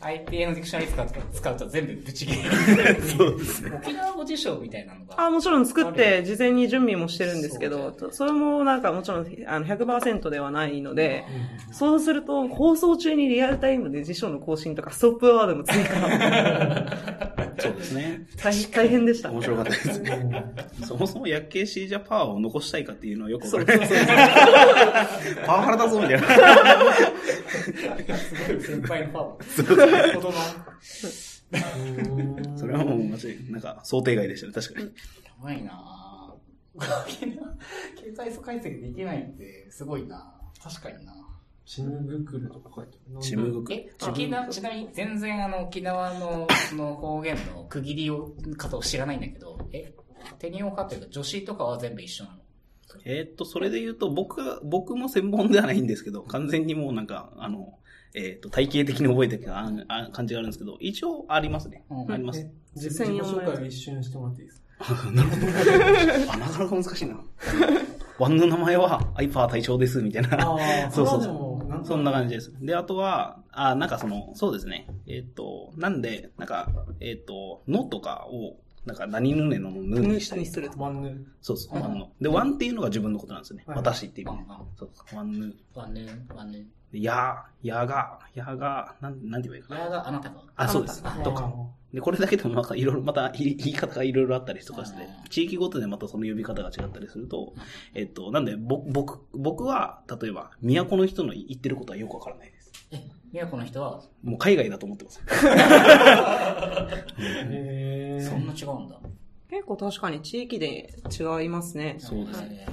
[0.00, 2.36] IPA のディクショナリ使うと使うと全部ブチ切
[2.76, 3.02] れる。
[3.02, 3.72] そうですね。
[3.82, 5.26] 沖縄語辞書みたいなのが。
[5.26, 11.24] あ、もちろん作って事前に準備もしてるんですけど、それもなんかもちろんあの100%ではないので、
[11.70, 17.36] そうすると放送中にリアルタイムで辞書の更新とかストップワードも追加。
[17.60, 18.26] そうですね。
[18.36, 19.30] 大大変でした。
[19.30, 20.44] 面白かったですね。
[20.86, 23.80] そもそも薬系シージャパワーを残したいかっていうのはよくわかる。
[25.46, 26.26] パワハラだぞみたいな。
[28.16, 30.14] すごい先輩のパワー。
[30.14, 30.32] 子供。
[32.56, 34.86] それはもう間違い、なんか想定外でしたね、確かに。
[34.86, 34.92] や
[35.42, 36.00] ばいなぁ。
[36.80, 37.36] 携
[38.18, 41.12] 帯素解析できないってすごいな確かにな
[41.72, 43.20] チムグクルとか書いてある。
[43.22, 43.72] チムグク。
[43.72, 49.94] え、沖縄、ちなみに全然あの沖縄のその方言の区切りを、方を知らないんだけど、え、
[50.40, 52.36] テニオ派というか女子とかは全部一緒なの？
[53.04, 57.74] えーっと、それで言うと、僕が、僕も専門ではないんですけど、完全にもうなんか、あの、
[58.14, 61.84] えーっと、体系的に覚えてるああ感じがあるんですけど、一応ありますね。
[61.88, 62.40] うんあります。
[62.40, 65.10] え自自己紹介を一瞬してもらっていいですか？
[65.12, 65.36] なるほ
[66.26, 66.32] ど。
[66.32, 67.20] あ、なかなか難しいな。
[68.18, 70.28] ワンの名前は、アイパー隊長です、みたいな。
[70.46, 71.20] ああ、 そうそう
[71.84, 72.52] そんな感じです。
[72.60, 74.86] で、あとは、あ、なんかその、そうですね。
[75.06, 76.68] えーっと、なんで、なんか、
[77.00, 80.78] えーっと、のとかを、なんかなにぬねののぬにしたりにすると。
[80.78, 81.26] ワンヌ。
[81.42, 82.10] そうそう、ワンの。
[82.20, 83.64] で、ワンっていうのが自分のことなんですよね。
[83.66, 84.68] はい私っていう意味でワンワン。
[84.76, 86.06] そうそう、ワンヌワンヌ
[86.52, 89.80] でやー、やが、やが、なん、なんて言えばいいかな。
[89.80, 90.42] やがあなたが。
[90.56, 91.02] あ、そうです。
[91.04, 91.52] あとか。
[91.92, 97.54] で、これだけでもなんかいろいろ、またい言い方がいろいろあったりとかしてうん、地域ごとでまたその呼び方が違ったりすると、
[97.94, 102.72] えっと、なんで、ぼ、僕、僕は、例えば、宮古の人の言ってることはよくわからないです。
[102.92, 103.00] え、
[103.32, 105.20] 宮古の人は、もう海外だと思ってます。
[105.20, 108.98] へーそんな違うんだ。
[109.48, 111.96] 結構確かに地域で違いますね。
[111.98, 112.66] そうですね。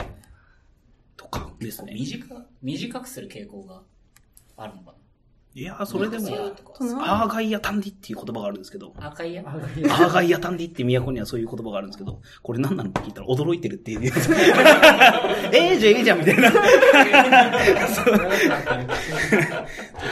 [1.15, 1.93] とかですね。
[1.93, 3.81] 短く、短くする傾向が
[4.57, 4.93] あるのか
[5.53, 6.27] いやー、それでも、
[7.01, 9.43] アーガイアタンディっていう言葉があるんですけど、赤いや？
[9.47, 12.89] あアーガイアタンディって都にはそういう言葉があるんですけど、これ何なの？
[12.91, 14.03] って聞いたら驚いてるって言う。
[15.51, 16.51] ええじゃん、ええじゃん、みたいな。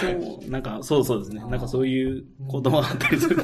[0.01, 1.41] でもなんか、そうそうですね。
[1.41, 3.43] なんかそういう言葉があったりすると、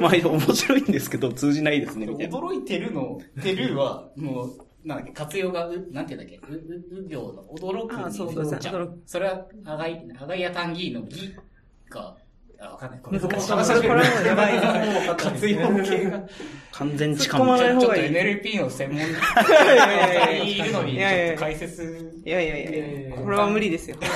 [0.00, 2.36] まあ面白いんですけど、通じないですね、みたいな。
[2.38, 11.34] 驚いてるの、てるは、もう、なんだっけ、活用が、う、なんていうんだっけ、う、う、う行の驚くにうそうそうじゃんそれは、あがい、あがいやたんぎのぎ
[11.90, 12.16] が、
[12.60, 13.00] あ、わかんない。
[13.02, 16.22] これ難しこれはやばいですね活用系が。
[16.70, 22.22] 完全知突っ込ま感ないちょっと NLP の専門家やいるのに、ちょっと解説。
[22.24, 23.96] いやいやいやこれは無理ですよ。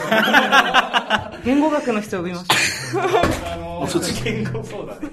[1.45, 3.03] 言語学の人呼びました。
[3.55, 3.87] あの、
[4.25, 5.11] 言語そうだね。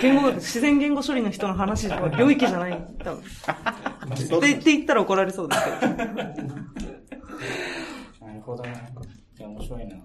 [0.00, 2.86] 言語学、自然言語処理の人の話の領域じゃない。
[3.02, 3.22] 多分。
[3.22, 6.04] ってって言ったら怒られそうですけど。
[6.04, 6.14] な
[8.34, 8.88] るほどね。
[9.38, 9.96] いや、面白いな。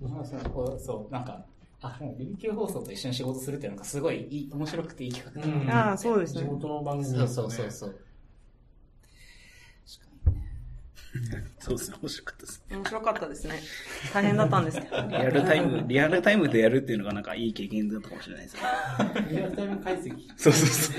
[0.00, 1.44] そう、そうなんか、
[1.80, 6.42] あ、でも琉球放送と一緒に仕事するっていうのがすごいいい、面白くていい企画だうんああ、そうですね。
[6.42, 8.00] 地元の番組そうそうそうそう。
[9.86, 11.55] 確かにね。
[11.66, 12.64] そうですね、面白かったです。
[12.70, 13.60] 面白かったですね。
[14.14, 15.08] 大変だったんですけど。
[15.08, 18.62] リアルタイム、リアルタイムでやるっていうのがなんかいい経験だったかもしれないですね。
[19.30, 20.12] リアルタイム解析。
[20.36, 20.96] そうそうそう。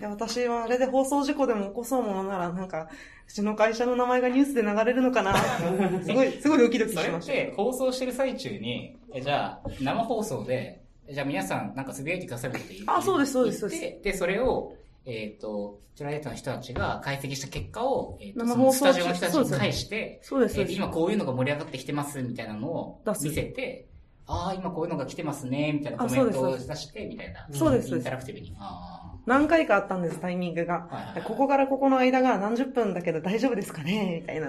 [0.00, 2.88] いや私はあれで放送事故でも起こそうものなら、なんか、
[3.28, 7.32] うちの会社の名前がニュースで流れるのかなすごい、すごいドキドキしました。
[7.32, 20.74] て放送してる最中に、えじゃあ、生放送で、じゃあ皆さんなんかつぶやいてくださるって言ってあそうですそうです言ってで、それを、えっ、と、チュラレーターの人たちが解析した結果を、えっ、と、その生放送スタジオの人たちに返して、そうです、そうえー。
[20.74, 23.88] 今こういうのが盛り上がってきてますみたいなのを見せて、
[24.26, 27.46] ああ、今こういうのが来てますね、みたいなコメントを出して、みたいな。
[27.52, 28.54] そうですそうですインタラクティブに。
[28.58, 30.74] あ何回かあったんです、タイミングが。
[30.74, 34.48] はいはいはいここからここの間が何十分だけど大丈夫ですかねみたいな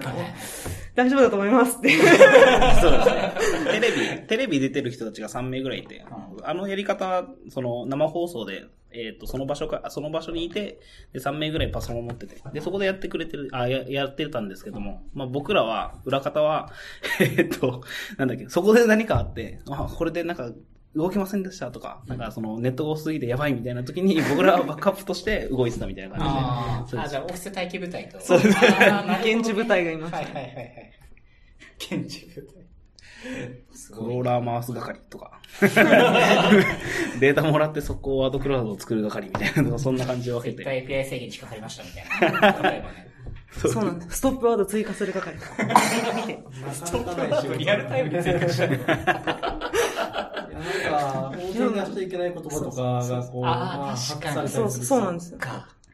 [0.94, 1.90] 大丈夫だと思いますって。
[1.94, 3.32] そうですね。
[3.70, 6.04] テレビ、テレビ出てる人たちが3名ぐらいいて、
[6.42, 10.80] あのやり方は、その生放送で、えっ、と、その場所か、その場所にいて、
[11.12, 16.70] で、3名ぐらいパソコンを持ってて、で、そこでやってくれてる、あ、や、やってたんですけども、まあ僕らは、裏方は、
[17.20, 17.82] えっと、
[18.16, 20.50] なんだっけ、そこで何かあって、あ、これでなんか、
[20.94, 27.08] 動きませんでしたとか、なんかそのネットが多すぎてやばいみたいな時に 僕らはバックアップとして動いてたみたいな感あーあ、じで。
[27.08, 28.20] じゃあオフィス待機部隊と。
[28.20, 30.92] そうですね現地部隊がいますはいはいはいはい。
[31.78, 32.63] 現地部隊。
[33.72, 35.40] すクローラー回す係とか。
[37.20, 41.04] データもらって速攻ワードクラウドを作る係みたいな、 そんな感じを分け絶対て。
[41.04, 42.70] API 制限近かりましたみたいな。
[42.70, 43.14] 例えばね。
[43.56, 44.18] そうなんです。
[44.18, 45.36] ストップワード追加する係。
[45.36, 45.40] 見
[46.22, 46.42] て。
[46.60, 47.58] なかなかない仕事。
[47.58, 48.76] リアルタイムに追加してる。
[48.76, 49.04] いや、なん
[50.90, 54.70] か、音声に出しちゃいけない言葉とかが、こう、ああ、確かにそう。
[54.70, 55.38] そうなんですよ。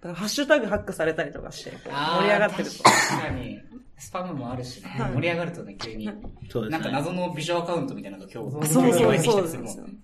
[0.02, 2.82] ハッシュタグハックされたりとかして、盛り上がってると。
[2.82, 3.60] 確かに。
[3.98, 4.88] スパムもあるしね。
[4.88, 6.06] はい盛り上がるとね、急に。
[6.48, 6.70] そうですね。
[6.70, 9.98] なんか謎の美女アカウントみたいなのが今日、そうそう湧いてきたそうなんですよりするもんね。。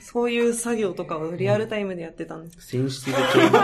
[0.00, 2.66] そういう作業とかをリアルタイムでやってたんです。
[2.66, 3.58] センシティブ調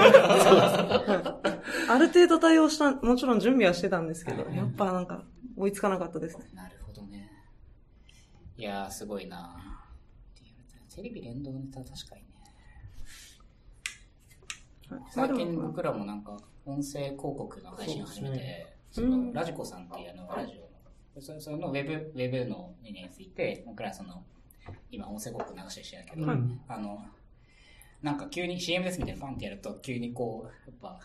[1.90, 5.24] ある程度対応した、もちろん準備はしてたんですけど、やっぱなんか
[5.56, 6.44] 追いつかなかったですね。
[6.52, 7.30] なるほどね。
[8.58, 9.56] いやー、すごいな
[10.94, 12.27] テレビ連動ネタ確かに
[15.10, 24.22] 最近僕らもなんか、音声広告の配信を始めて、そうんのラジコさんっていうあのラジオの、そそのウェブ、ウェブのについて、僕らその、
[24.90, 26.38] 今音声広告流してるけど、はい。
[26.68, 27.04] あの、
[28.02, 31.00] なんか急に CM ですみたいなパンってやると、急にこう、やっぱ、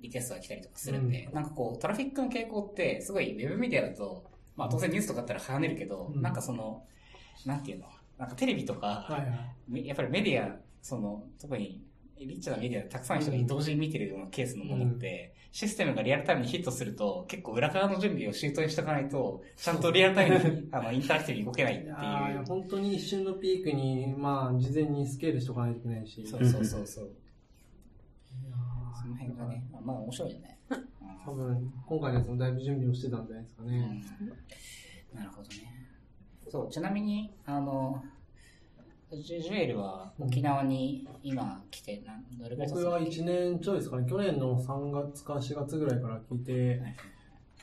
[0.00, 4.24] リクエストが来たりとかするんで、なんかこう、トラフィックの傾向って、すごいウェブメディアだと、
[4.56, 6.22] まあ当然ニュースとかだったら跳ねるけど、うん。
[6.22, 6.84] なんかその、
[7.46, 7.86] なんていうの、
[8.18, 9.54] なんかテレビとか、はいはい。
[9.68, 11.82] めやっぱりメディア、その、特に、
[12.18, 21.94] リッチなメディアでたくさんの人が同時に見てるようなケースのものって、システムがリアルタイムにヒットすると、結構裏側の準備を周到にしとかないと、ちゃんとリアルタイムに、 あの、インタラクティブに動けないっていう。
[22.46, 26.26] 本当に一瞬のピークに、まあ、事前にスケールしとかないといけないし。
[26.26, 27.10] そうそうそうそう。
[29.00, 30.58] その辺がね、まあ面白いよね。
[31.24, 34.02] 多分、今回のやつもだいぶ準備をしてたんじゃないですかうんね。
[35.14, 35.56] なるほどね。
[36.48, 38.02] そう、ちなみに、あの、
[39.22, 44.06] ジュエルは沖縄に今来て、なんどれぐらい僕は1年ちょいですかね。
[44.08, 46.80] 去年の3月か4月ぐらいから聞いて、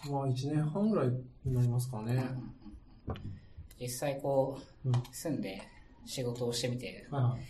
[0.10, 1.10] まあ1年半ぐらい
[1.46, 2.24] になりますかね。
[3.80, 5.62] 実際こう、うん住んで
[6.06, 7.42] 仕事をしてみて、はいはい。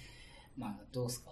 [0.57, 1.31] まあ、どうすか？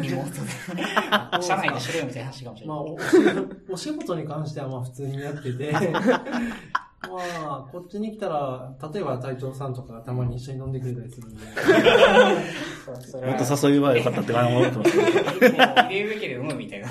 [0.00, 1.42] リモートで。
[1.42, 2.94] 社内でしろよみたいな話かもしれまあ、ない。
[2.94, 5.72] お仕事お仕事に関してはまあ普通にやってて、
[7.02, 14.96] まあ、こっちに来たら、例えば隊長さんとかたまに一緒に飲んでくれたりするんで、 もはっと誘えばよかったって思ってます。
[14.96, 16.88] もう入れるべきで飲むみたいな。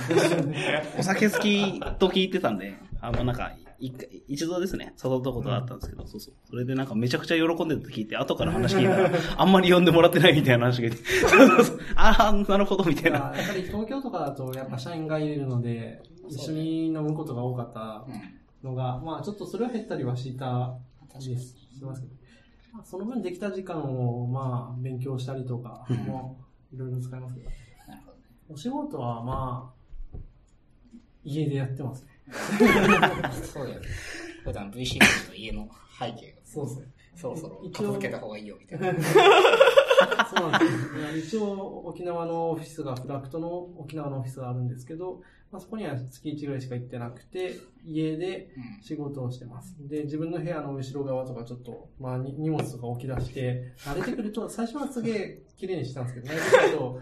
[0.98, 6.34] お酒好きと聞いてたんで、あの、なんか、一回一度ですね、誘ったことがあったんですけど、そうそう。
[6.50, 10.98] それでなんかめちゃくちゃ喜んでるって聞いて、後から話聞いたら、 あんまり呼んでもらってないみたいな話がいて、
[11.96, 13.18] ああ、なるほど、みたいな。
[13.20, 18.35] やっぱり東京とかだとやっぱ社員がいるので、一緒に飲むことが多かったうん。
[18.66, 20.78] のが、まあちょっとそれは減ったりはした
[21.14, 21.36] 確かに。
[21.36, 22.14] りしますけど、
[22.74, 26.38] まあ、その分できた時間をまあ勉強したりとかも
[26.74, 27.50] いろいろ使いますけど、
[27.88, 28.24] なるほどね。
[28.50, 29.74] お仕事はま
[30.14, 30.18] あ、
[31.24, 32.10] 家でやってますね。
[33.44, 33.88] そうだよね。
[34.44, 35.00] 普段 VC
[35.30, 36.88] の家の背景が、そうですね。
[37.16, 38.94] そろそろ片付けた方がいいよみたいな。
[40.30, 40.68] そうなんで
[41.24, 41.42] すよ。
[41.42, 45.22] 一応、沖縄のオフィスが、フラクトの沖縄のオフィスがあるんですけど、
[45.56, 49.74] まあ、そこには月1ぐらいしか行ってなくて、家でうん仕事をしてます。
[49.88, 57.02] で、自分の部屋の後ろ側とかちょっと、まあ、に荷物とか置き出して、慣れてくると、 最初はすげえ綺麗にしてたんですけど、慣れてくると、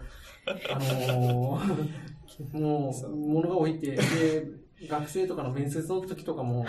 [0.72, 4.46] あのー もう、物が置いて、で、
[4.88, 6.64] 学生とかの面接の時とかも、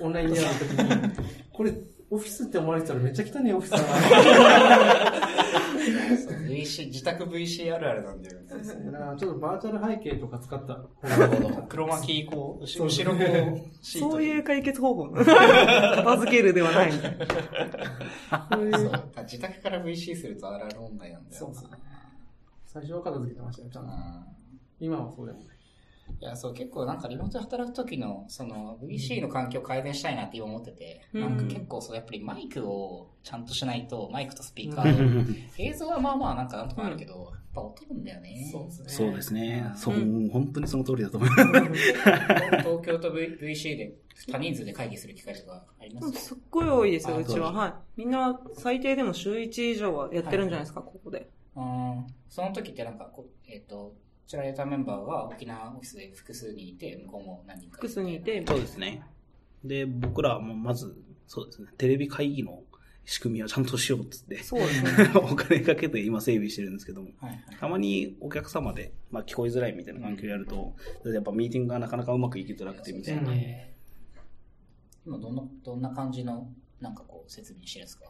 [0.00, 1.14] オンラインでやる時に、
[1.52, 1.72] これ、
[2.10, 5.63] オフィスって思われてたらめっちゃ汚いオフィスだな。
[6.16, 8.48] そう VC、自宅 VC あるあるなんだよね。
[9.18, 10.78] ちょっとバーチャル背景とか使った。
[11.08, 11.62] なるほど。
[11.68, 15.10] 黒巻き、こう、後後ろこう、シートそういう解決方法。
[15.10, 17.10] 片付けるではないみた
[19.22, 21.54] 自宅から VC するとあるある問題なんだよな。
[21.54, 21.70] そうそう
[22.66, 23.92] 最初は片付けてましたよ、ちゃんと。
[23.92, 23.98] うん
[24.80, 25.53] 今はそうでもない。
[26.20, 38.48] いや、そう、結構なんかリモートで働く時の、その、VC の環境を改善したいなって今思ってて、うんなんか結構そう、やっぱりマイクをちゃんとしないと、マイクとスピーカー、映像はまあまあなんかなんとかなるけど、やっぱ音るんだよね。
[38.52, 38.88] そうですね。
[38.88, 39.72] そうですね。
[39.76, 41.42] そう、う本当にその通りだと思います。
[41.44, 43.94] 東京と、v、VC で
[44.30, 47.52] 多人数で会議する機会とかありますすっごい多いですよ、あうちは。
[47.52, 47.72] はい。
[47.96, 51.28] みんな最低でも週1以上はやってるんじゃないですか、ここで。
[51.56, 53.94] うんその時ってなんかこう、えっ、と、
[54.24, 59.02] こちらレーターメンバーが沖縄オフィスで複数人いて、向こうも何人か複数人いて、そうですね。
[59.62, 60.96] で、僕らもまず、
[61.26, 62.62] そうですね、テレビ会議の
[63.04, 64.90] 仕組みはちゃんとしようっつって、そうですね。
[65.20, 67.56] お金かけて今整備してるんですけども、はいはい。
[67.60, 73.30] たまにお客様で、まあ聞こえづらいみたいな環境やると、やっぱミーティングがなかなかうまくいきづらくてみたいな。
[75.06, 76.50] 今どんな、どんな感じの、
[76.80, 78.06] なんかこう、設備にしてるんですか？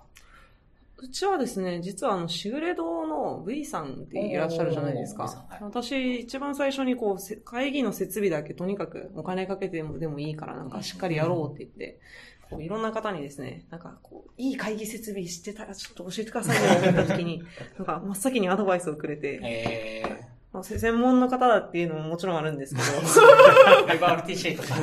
[1.04, 5.62] うちはですね、実はあの、しぐれ堂の V さんっていらっしゃるじゃないですかはい。
[5.62, 12.00] 私、一番最初にこう、せ会議の設備だけとにかくお金かけてもでもいいから、なんかしっかりやろうって言って、
[12.48, 17.42] こういろんな方にですね、なんかこう、いい会議設備知ってたらちょっと教えてくださいよって言った時に、
[17.76, 20.20] なんか真っ先にアドバイスをくれて、え
[20.54, 22.86] まあ、せ専門の方だっていうのももちろんあるんですけど、
[23.84, 24.74] ー、ライバー RTC とか、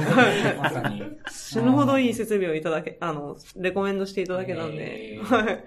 [0.62, 1.02] まさに。
[1.32, 5.64] 死ぬほどいい設備をいただけ、あの、レコメンドしていただけたんで、えーはい。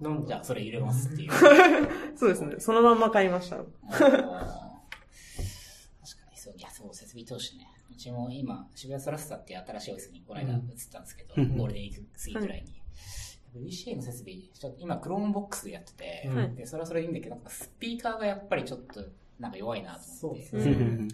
[0.00, 1.32] なんだじゃあ、それ入れますっていう。
[2.16, 2.56] そうですね。
[2.58, 3.56] そのまんま買いました。
[3.56, 4.78] 確か
[6.30, 7.66] にそう、いや、そう、設備投資ね。
[7.90, 10.60] うちも今、渋谷ソラスタっていう新しいオフィスにこの間移っ
[10.92, 12.82] たんですけど、うんゴールデンウィーク過ぎぐらいに。
[13.56, 19.04] VCA の設備、ちょっと今、クロームボックスでやってて、うんで、それはそれでいいんだけど、なんかスピーカーがやっぱりちょっと、
[19.40, 20.70] なんか弱いなと思って、そうううん
[21.06, 21.08] ん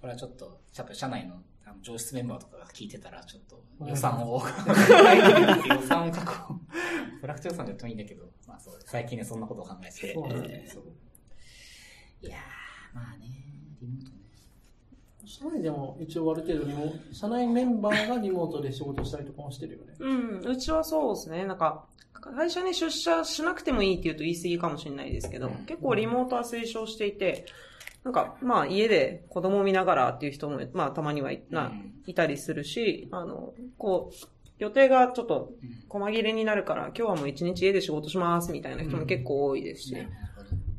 [0.00, 1.42] これはちょっと、ちょっと社内の
[1.72, 4.42] あの上質メンバーとかが聞いてたら、ちょっと予算を、
[5.68, 6.54] 予算を確保。
[7.20, 10.14] フラクト予算でやってもいいんだけど、まあそう、最近ね、そんなことを考えてて。
[10.14, 10.84] そうなんだよそう
[12.22, 13.26] いやー、まあね、
[13.80, 14.16] リモートね。
[15.24, 19.94] 社内でも一応ある程度リモ社内メンバーがリモートで仕事したりとかもしてるよね。
[19.98, 21.44] うん、うちはそうですね。
[21.46, 27.46] なんか、会社に出社しなくてもいいって言うと言い過ぎかもしれないですけど、うん結構リモートは推奨していて、
[28.04, 31.92] なんか、まあ家で子供を見ながらっていう人も、まあたまにはい,、なうん。
[32.06, 34.26] いたりするし、あの、こう、
[34.58, 35.82] 予定がちょっとうん。
[35.88, 39.96] 細切れになるから、今日はもう一日家で仕事しますみたいな人も結構多いですし。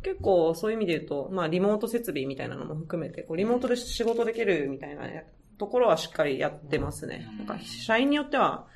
[0.01, 5.03] 結構そういう意味で言うと、まあリモート設備みたいなのも含めて、こうリモートで仕事できるみたいな
[5.57, 7.25] ところはしっかりやってますね。
[7.39, 7.45] うん。
[7.45, 8.67] なんか社員によっては、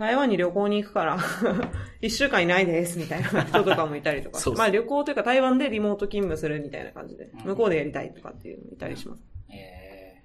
[0.00, 1.18] 台湾に旅行に行くから、
[2.00, 4.54] 一週間いないですみたいな人とかもいたりとかそう。
[4.54, 9.22] まあ旅行というか台湾でリモート勤務するみたいな感じで、うん向こうでやりたいとかっていうのもいたりします。
[9.50, 10.22] え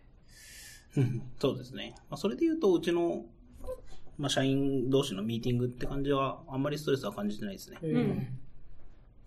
[0.95, 1.93] うんそうですね。
[2.09, 3.26] まあ、それで言うと、うちの、
[4.17, 7.78] まあ、社員同士のミーティングって感じは、あんまりストレスは感じてないですね。
[7.84, 8.07] えうん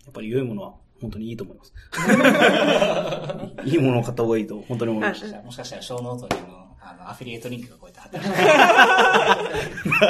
[0.06, 1.74] やっぱり良いものは本当にいいと思います。
[3.68, 8.38] いいものを買った方がいいと本当に思いましー、じゃあもしかしたらショーノートにも、あの、アフィリエイトリンクがこうやって貼って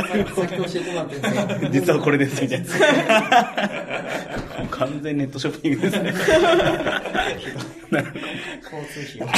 [0.08, 0.28] ある。
[0.34, 1.70] さっき教えてもらってるんです。
[1.72, 2.66] 実はこれです、みたいな。
[4.70, 6.12] 完全ネットショッピングですね。
[8.62, 9.28] 交通費を。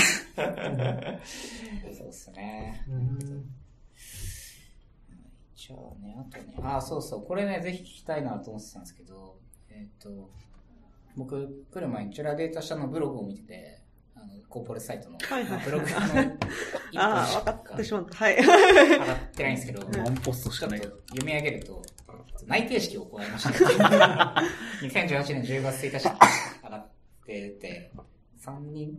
[1.96, 2.84] そうっすね。
[2.88, 3.44] うん
[5.54, 9.38] じゃあね、あとね、あ、そうそう、これね、ぜひ聞きたいなと思ってたんですけど、
[9.68, 10.30] えっ、と、
[11.16, 13.79] 僕、来る前にチュラデータ社のブログを見てて、
[14.22, 15.90] あの、コーポレートサイトの、はいはいまあブログの
[16.90, 18.16] 一 ああ、分かってしまった。
[18.16, 18.36] はい。
[18.36, 20.80] 上がってないんですけど、ワンポストしかない。
[20.80, 21.82] 読み上げると、
[22.46, 23.50] 内定式を行いました。
[24.82, 26.10] 2018年10月1日に
[26.64, 26.88] 上がっ
[27.24, 27.92] てて、
[28.44, 28.98] 3人、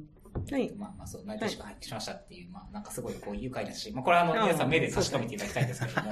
[0.49, 0.74] はい。
[0.76, 6.07] まあまあそう、内定式が発揮しましたっていう、まあなんかすごいこう愉快だし、まあこれはあの、皆さん目で確かめていただきたいんですけれども、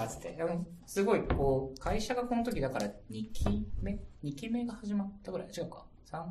[0.00, 5.48] あつって、でもすごいこう、会社がこの時だから2期目 ?2 期目が始まったぐらい？
[5.48, 6.24] 違うか ?3?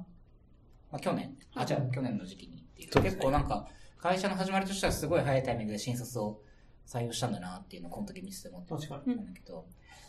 [0.91, 2.91] まあ去年あ、じゃあ去年の時期にっていう。
[2.91, 3.09] そうね。
[3.09, 3.67] 結構なんか、
[3.97, 6.41] 会社の始まりとしてはすごい早いタイミングで新卒を
[6.85, 8.73] 採用したんだなっていうのをこの時見てて思って。
[8.73, 9.65] 確かたんだけど、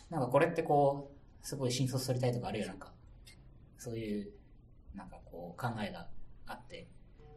[0.09, 1.11] なんかこれってこ
[1.43, 2.93] う、すごい新卒取りたいとかあるいはなんか、
[3.77, 4.31] そういう、
[4.95, 6.07] なんかこう、考えが
[6.47, 6.87] あって、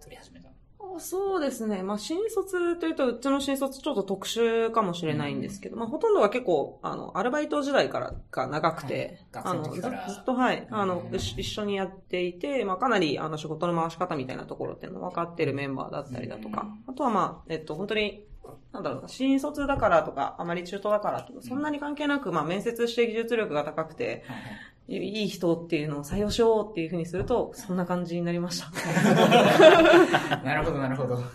[0.01, 0.52] 取り始めた
[0.99, 1.83] そうですね。
[1.83, 9.45] まあ、新卒というと、うちの新卒ちょっと特殊かもしれないんですけど、まあ、ほとんどは結構、あの、アルバイト時代からが長くて、はい。
[9.45, 18.27] あの、ずずっと、はい、あのう、ん一緒にやっていて、まあ、かなり、あの、仕事の回し方みたいなところっていうの分かってるメンバーだったりだとか、あとはまあ、えっと、本当に、
[18.73, 24.37] なんだろうな、新卒だからとか、あまり中途だからとか、そんなに関係なく、まあ面接して技術力が高くて、はい。
[24.37, 24.43] は
[24.89, 28.71] いいい人っていうのを採用しようっていうふうにすると、そんな感じになりました。
[30.45, 31.17] なるほど、なるほど。
[31.17, 31.27] なる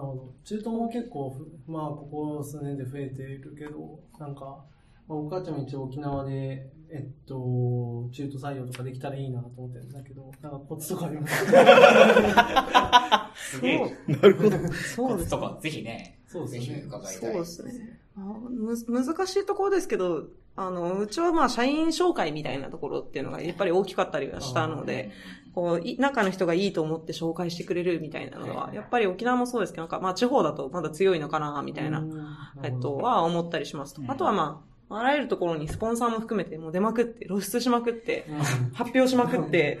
[0.00, 0.32] ほど。
[0.44, 2.08] 中東も結構ふ、まあ、こ
[2.38, 4.64] こ数年で増えているけど、なんか、
[5.06, 13.32] まあ、お母ちゃんも一応沖縄で、えっと、中途採用とかできたらいいなと思ってるんだけど、なんかコツとかありますか？
[13.36, 13.78] すげえ。
[14.08, 14.72] なるほど。
[14.72, 16.80] そうですとか、ぜひね、ぜひそうですよね。
[16.80, 17.32] そう伺いたい。
[17.34, 18.00] ですね。
[18.16, 20.24] あむ難しいところですけど、
[20.56, 25.10] あの、うちはまあ、社員紹介みたいなところっていうのがやっぱり大きかったりはしたので、
[25.54, 32.26] こう、い中の人がいいと思って紹介してくれるみたいなのは、やっぱり沖縄もそうですけど、なんかまあ、地方だとまだ強いのかな、みたいな、うん
[32.62, 34.10] えっと、は思ったりしますとうん。
[34.10, 38.38] あとはまあ、あらゆるところにスポンサーも含めて、もう出まくって、露出しまくって、うん
[38.74, 39.80] 発表しまくって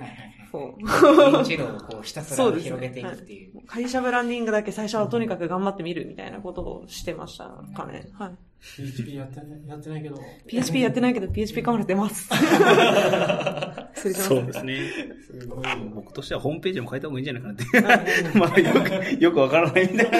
[0.54, 0.74] そう。
[0.86, 3.66] 認知度をこうひたすらそうですね広げていくっていう。
[3.66, 8.08] 会社ブランディングだけ最初はとにかく頑張ってみるみたいなことをしてましたかね。
[8.12, 8.36] はい。
[8.76, 10.20] PHP やってないやってないけど。
[10.46, 12.28] PHP やってないけど PHP カメラ出ます。
[13.94, 14.78] それそうですね。
[15.40, 15.64] すごい。
[15.94, 17.64] 僕としてはホームページも変えた方がいいんじゃないかなって。
[18.38, 20.18] まあよく、よくわからないみたいな。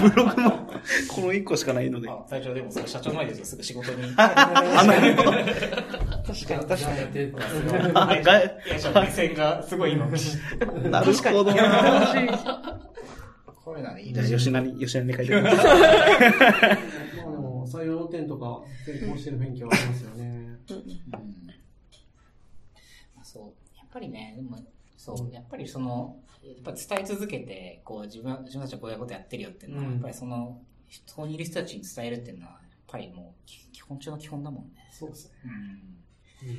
[0.00, 0.50] ブログも、
[1.08, 2.08] この1個しかないので。
[2.08, 4.12] あ最初でもそれ社長の前ですよ、すぐ仕事に。
[4.16, 5.32] あ、なるほど。
[5.32, 7.32] 確かに確かやって
[9.00, 10.06] 目線がすごい今、
[10.90, 11.52] なるほど。
[13.70, 15.78] こういうのはね、いいですよ吉成に、吉成に書いてください。
[15.78, 16.76] まあでも、
[17.70, 20.58] 採用点とか成功してる勉強ありますよね。
[20.68, 21.50] うん。
[23.22, 23.76] そう。
[23.76, 24.58] やっぱりね、でも、
[24.96, 30.60] そう、やっぱりその、やっぱ伝え続けて、こう、自分、自分たちはこういうことやってるよっていうのは、やっぱりその、
[31.06, 34.64] そこにいる人たちに伝えるっていうのは、やっぱりもう、基本中の基本だもん。
[34.74, 34.88] ね。
[34.92, 35.32] そうですね。
[35.44, 36.48] うん。
[36.48, 36.58] うん。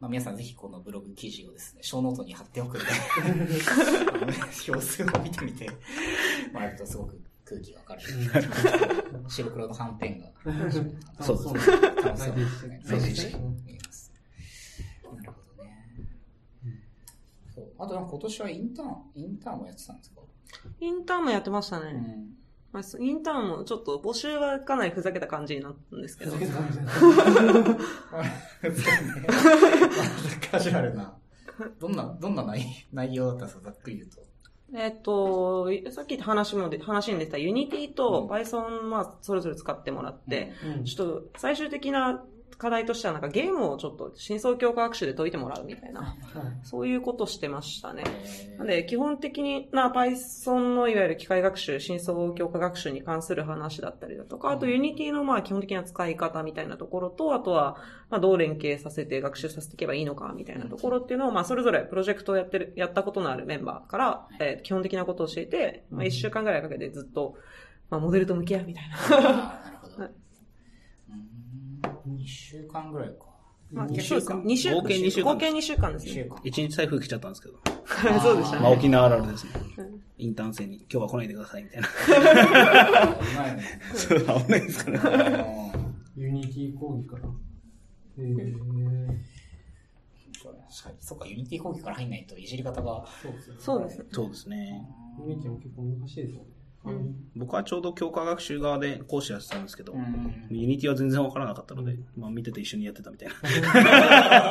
[0.00, 0.36] まあ、皆さん。
[0.36, 2.90] ぜひこのブログ記事をですね、ショーノートに貼っておくので、
[4.68, 5.68] 表数を見てみて
[6.52, 8.00] もらえるとすごく空気がわかる。
[9.28, 10.30] 白黒の斑点が。
[11.20, 14.12] そうですね楽しそう大事にして大事にしてうん見えます。
[15.04, 15.88] なるほどね。
[17.52, 17.72] そう。
[17.78, 20.20] あとなんか今年はインターン、インターンもやってたんですか？
[20.80, 21.90] インターンもやってましたね。
[21.92, 22.36] うん。
[22.72, 26.32] まあ、インターンもちょっと募集はかなりふざけた感じになったんですけど。
[26.32, 26.38] カ
[30.60, 31.16] ジュアルな。
[31.80, 33.64] どんな、どんな内内容だったんですか？
[33.64, 34.24] ざっくり言うと。
[34.74, 40.84] えっと、さっき話もで、話に出た Unity と Python はそれぞれ使ってもらって、うん。
[40.84, 42.22] ちょっと最終的な
[42.56, 46.16] 課題としてはなんかゲームをちょっと真相強化学習で解いてもらうみたいな、はい。
[46.62, 48.04] そういうことしてましたね。
[48.54, 57.76] えなんで、基本的な Python のいわゆる機械学習、真相強化学習に関する話だったりだとか、あと Unity のまあ基本的な使い方みたいなところと、あとは
[58.10, 67.36] まあどう連携させて学習させていけばいいのかみたいなところっていうのを、まあそれぞれプロジェクトをやってる、やったことのあるメンバーから、えー基本的なことを教えて、まあ一週間ぐらいかけてずっと、
[67.88, 69.70] まあモデルと向き合うみたいな。
[72.08, 73.26] 2週間ぐらいか。
[73.72, 76.28] まあ二週間二週合計二週間合計2週間です2週ね。
[76.28, 76.40] 間。
[76.44, 77.54] 一日台風来ちゃったんですけど。
[78.20, 78.62] そうでしたね。
[78.62, 80.00] まあ沖縄あるあるですねうん。
[80.18, 81.88] インターン生に今日は来ないでくださいみたいな。
[81.88, 83.62] あうまいね。
[83.94, 85.72] そう危ないですかね。
[86.16, 87.24] Unity 講義から。
[88.18, 88.58] えー、
[90.42, 93.04] そうね確かにそっか、 Unity 講義から入んないといじり方が。
[93.22, 93.56] そうですね。
[93.58, 94.04] そうですね。
[94.10, 94.88] そうですね。
[95.26, 96.49] Unity も結構難しいですもんね。
[96.84, 103.34] うん僕はちょうど強化学習側で講師やってたんですけど、うん Unity は全然わからなかったので、まあ見てて一緒にやってたみたいな。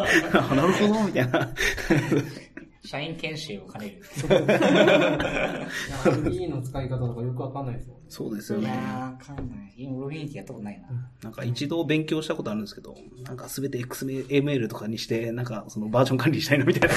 [0.52, 1.50] あなるほど、みたいな。
[2.86, 4.02] 社員研修を兼ねる。
[6.32, 8.04] E の使い方とかよくわかんないですもんね。
[8.08, 8.68] そうですよね。
[8.68, 9.74] いやー、わかんない。
[9.78, 10.88] 今、俺 Unity やったことないな。
[11.22, 16.96] なんか一度勉強したことあるんですけど、なんかすべて XML とかにして、なんかそのバージョン管理したいなみたいな。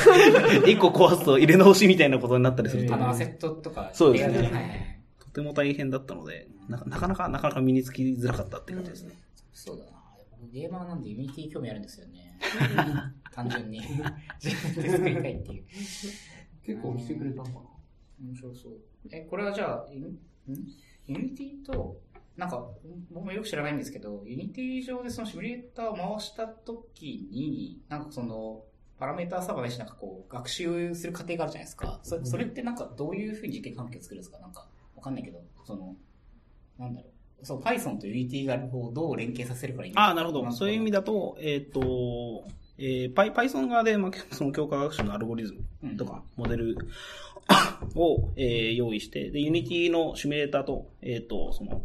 [0.70, 3.90] 一個壊すと入れ直しみたいなことになったりするとあ、の、アセットとか。
[3.92, 5.01] そうですねはい
[5.32, 9.14] ても大変だったので、なかなかなかなかなか身につきづらかったって感じですね。
[9.52, 9.90] そうだな。
[10.40, 12.38] 僕ゲーマーなんで Unity 興味あるんですよね。
[13.32, 13.80] 単純に。
[14.42, 15.64] 自分で作りたいっていう。
[16.64, 17.60] 結構来てくれたのかな？
[18.24, 18.72] 面白そう。
[19.10, 20.18] え、これはじゃあ、ユニん？
[21.06, 22.00] Unity と、
[22.36, 22.68] なんか、
[23.10, 28.64] 僕もよく知らないんですけど、 Unity 上でそのシミュレーターを回したときに、なんかその、
[28.98, 31.98] パラメーターサーバーないしなんかこう、学習する過程があるじゃないですか。
[32.04, 34.38] そそれってなんかどういうふうに実験環境を作るんですか？
[34.38, 34.66] なんか、わ
[35.02, 35.94] かんないけど、その、
[36.78, 37.06] なんだろ
[37.40, 37.46] う。
[37.46, 40.52] そう、Python と Unity がこうどう連携させるからいいああ、なるほど。
[40.52, 42.44] そういう意味だと、えっ、と、
[42.78, 46.76] えー、Py- Python 側で、まあ、その強化学習のアルゴリズムとか、モデル
[47.96, 51.82] を、えー用意して、で、Unity のシミュレーターと、えっ、と、その、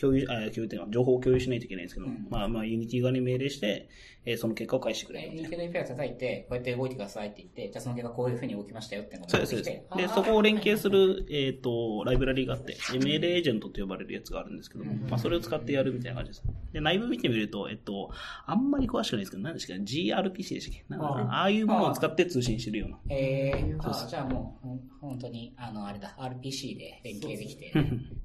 [0.00, 3.88] 共有、あ、共有っていうのは情報を共有しないといけないんですけど、うんまあまあ、 Unity 側に命令して、
[4.24, 5.36] えーその結果を返してくれる。
[5.36, 9.62] Unity の API を叩いて、こうやって動いてくださいって言って、じゃあその結果こういう風に動きましたよってそうです。
[9.62, 9.82] で
[10.14, 16.42] そこを連携する、えっ、と、ライブラリがあって、で ML-Agents と呼ばれるやつがあるんですけども、うんまあ、それを使ってやるみたいな感じです。
[16.72, 18.10] で、内部見てみると、えっと、
[18.46, 19.82] あんまり詳しくないですけど、何でしたっけ?
[19.96, 20.84] gRPC でしたっけ？
[20.88, 22.98] なんかあああいうものを使って通信してるような。
[23.08, 24.68] えー、そうじゃあもう、
[25.00, 27.72] 本当に、あの、あれだ、RPC で連携できて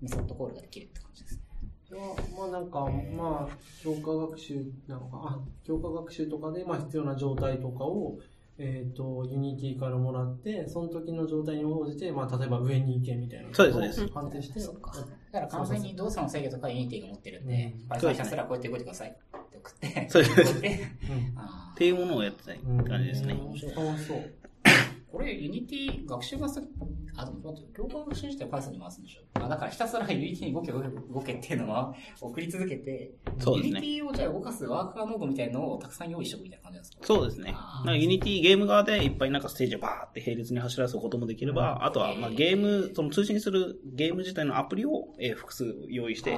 [0.01, 1.42] メソッドコールができるって感じですね。
[2.37, 8.19] まあなんか、まあ、強化学習なのか、あ、強化学習とかで、まあ必要な状態とかを、
[8.57, 14.13] えっ、と、 Unity からもらって、その時の状態に応じて、まあ例えば上に行けみたいなそうですそうです。
[14.13, 14.91] 判定して、そっか。
[15.31, 20.59] だから完全に動作の制御とか Unity が持ってるんでうん、 Python ひたすらこうやって動いてくださいって送って、そうです。
[20.61, 23.33] っていうものをやってたいうん感じですね。
[23.33, 24.33] 面白そう。
[25.13, 26.59] ーこれ、 Unity 学習がす
[27.15, 36.97] あ、でも待って、強化学習自体 Python に回すんでしょあ、だからひたすら Unity に動け動け動けっていうのは送り続けて、そうですね Unity をじゃあ動かすワーカーノードみたいなのをたくさん用意しておくみたいな感じですか？
[37.03, 37.53] そうですね。
[37.55, 46.37] あーなんか Unity ゲーム側でいっぱいなんかステージをバーって並列に走らせることもできれば、あとはまあゲーム、その通信するゲーム自体のアプリをえー複数用意して。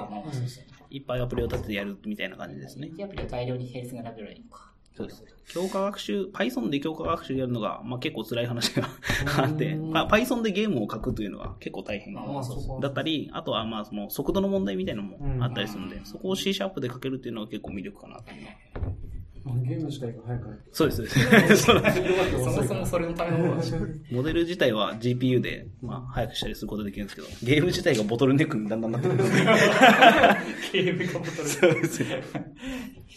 [0.91, 2.97] いっぱいアプリを立ててやるみたいな感じですねユニ。
[2.97, 4.71] ティアプリを大量に並列が選べればいいのか。
[4.96, 5.24] そうです。
[5.48, 8.88] 強化学習、Python で強化学習やるのが、まあ結構辛い話が
[9.38, 12.16] あって、うんまあ Python でゲームを書くというのが結構大変
[12.82, 18.24] だったり、あとはまあその速度の問題みたいなのもあったりするので、うんそこを C シャープで書けるっていうのは結構魅力かなと
[19.54, 20.64] ゲーム自体が早く。
[20.72, 21.64] そうです、そうです。
[21.66, 23.62] そもそもそれのための。
[24.12, 29.36] モデル自体は GPU で、まあ、早くしたりすることができるんですけど、ゲーム自体がボトルネックにだんだんなってくるので。
[30.74, 32.24] ゲームがボトルそうですね。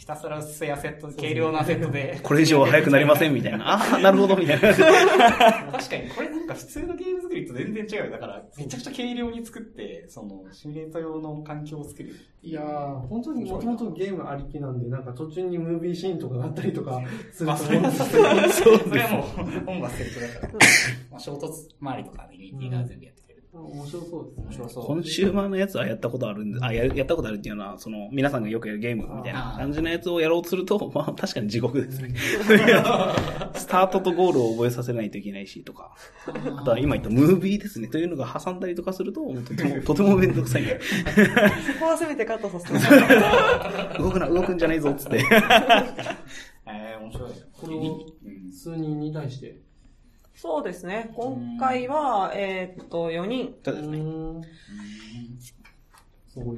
[0.09, 2.19] ひたすら薄いアセット、軽量なアセットで。
[2.23, 3.75] これ以上は早くなりませんみたいな。
[3.75, 4.75] ああ、なるほど、みたいな。
[4.75, 8.13] 確かに、これなんか普通のゲーム作りと全然違うよ。
[8.13, 12.15] だから、めちゃくちゃ軽量に作って、その、シミュレート用の環境を作る。
[12.41, 17.03] いやー、本当にもともとゲームありきなんで、なんか途中にムービーシーンとかがあったりとか
[17.35, 20.53] するまあ、とそれは思うんですさすがに、そうそれはもう、本がセルフだから。
[21.11, 23.18] まあ、衝突周りとかの Unity が全部やっ。
[23.61, 24.45] 面白そうですね。
[24.45, 24.87] 面白そう。
[24.87, 32.15] コンシューマーのやつはやったことあるんで、あ、ややったことあるっていうのは、その、皆さんがよくやるゲームみたいな感じのやつをやろうとすると、 まあ、確かに地獄ですね。
[33.55, 35.95] スタートとゴールを覚えさせないといけないし、とか。
[36.27, 37.89] あとは今言ったムービーですね。
[37.89, 40.65] というのが挟んだりとかすると、とても、 とてもめんどくさい。
[40.65, 44.03] そこはせめてカットさせて。
[44.03, 45.19] 動くな、動くんじゃないぞ、つって。
[46.67, 47.31] えー、面白い。
[47.53, 49.68] これをうん数人に対して。
[50.41, 51.11] そうですね。
[51.17, 53.57] 今回は、えーっと、4人。
[53.65, 53.99] そうですね。
[53.99, 54.43] ーん。
[56.29, 56.57] すごい。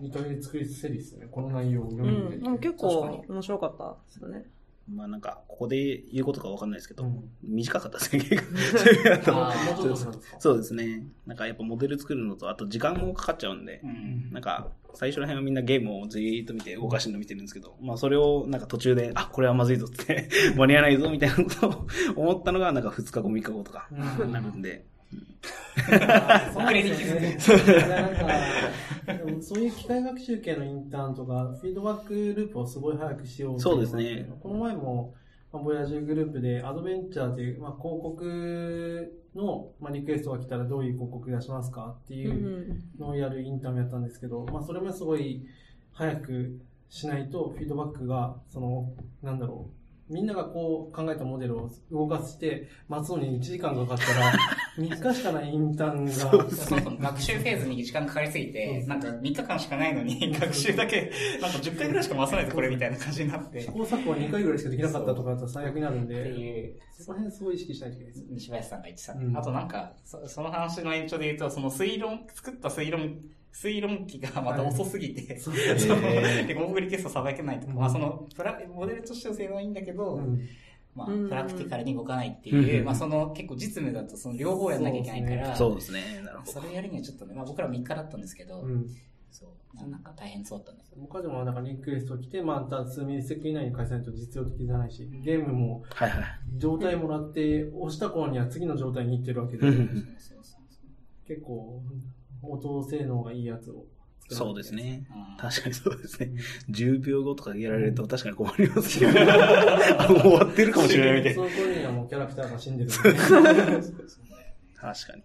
[0.00, 1.26] 見た目作りせりですね。
[1.30, 2.30] この内容を読うんん。
[2.30, 2.38] で。
[2.38, 4.46] でも結構面白かったですよね。
[4.88, 7.30] まあなんか、ここで言うことかわかんないですけど、うん。
[7.42, 8.24] 短かったですね、
[10.38, 10.74] そうです。
[10.74, 11.06] ね。
[11.26, 14.32] なんかやっぱモデル作るのと、あと時間もかかっちゃうんでう、ん。
[14.32, 24.32] なんか、最初の辺はみんなゲームをじーっと見て動かしの見てるんですけど、まあそれをなんか途中で、あ、これはまずいぞって、 間に合わないぞみたいなことを思ったのが、なんか2日後、3日後とかうん。
[24.32, 24.86] なるんで、
[26.54, 27.40] 遅れに気づ
[29.42, 34.28] そういう機械学習系のインターンとか、フィードバックループをすごい早くしようっていそうですね。
[34.40, 35.14] この前も、
[35.52, 42.16] まあ、ボヤジュグループでアドベンチャーという、まあ、広告の、まあ、リクエストが来たらどういう広告出しますかってう。
[42.16, 45.44] いうんのをやるインターンをやったんですけど、まあ、それもすごい
[45.92, 48.92] 早くしないと、フィードバックが、その、
[49.22, 49.81] なんだろう、
[50.12, 54.32] みんながこう考えたモデルを動かして、待つのに1時間かかったら、
[54.78, 61.10] 3日しかないインターンが、そうそう学習フェーズに時間かかりすぎて、なんか3日間しかないのに、学習だけ、
[61.40, 63.58] なんか10回ぐらいしか回さないとこれみたいな感じになって。
[63.58, 68.26] っ試行錯誤2回ぐらいしかできなかったとかだったら最悪になるんてで、いう、その辺すごい意識しないといけないです。
[68.30, 69.12] 西林さんが言ってた。
[69.14, 73.18] うんあとなんかそ、その話の延長で言うと、その推論、作った推論、
[73.52, 76.00] 推論機がまた遅すぎて、 そうその
[76.46, 77.78] で、合グリテストさばけないとか、うん。
[77.78, 80.40] まあその、プラ、モデルとしての性能はいいんだけど、うん。
[80.94, 81.28] まあ、うん。
[81.28, 82.84] プラクティカルに動かないっていう、うん。
[82.84, 86.22] まあその、結構実務だとその両方やんなきゃいけないから、そうですね。
[86.24, 86.52] なるほど。
[86.52, 88.86] それやるにはちょっとね、まあ僕ら3日だったんですけど、うん。
[89.30, 90.98] そう、ななんか大変そうだったんですよ。
[91.00, 96.24] 他でもなんかリクエスト来て、まあ、数ミリセック以内に返さないと実用的じゃないし、ゲームもはいはい。
[96.58, 99.66] 状態もらって、押した頃には次の状態に行ってるわけで。
[99.66, 101.26] うん、そうそうそう。
[101.26, 101.82] 結構、
[102.42, 103.84] 音性能がいいやつを
[104.28, 104.56] そう。
[104.56, 105.06] ですね。
[105.10, 106.32] うん確かにそうですね。
[106.70, 111.42] 10秒後とかやられると確かに困りますけど、あもう 終わってるかもしれないみたいな。
[111.42, 112.90] その頃にはもうキャラクターが死んでる。
[112.94, 113.16] 確か
[115.16, 115.22] に。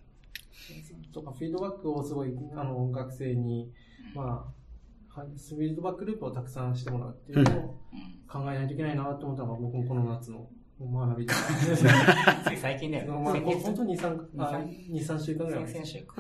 [1.11, 3.72] とか、フィードバックをすごい、あの、学生に、
[4.15, 4.51] ま
[5.15, 10.47] あ、はいフィードバックループをたくさんしてもらうっていうのをうん考えないといけないなと思ったのが、僕もこの夏の
[10.80, 11.34] 学びで。
[11.34, 11.38] つ
[12.53, 13.11] い 最近だよね。
[13.24, 16.15] まあ、本当に2、3、あ2、3週間ぐらい前先々週か。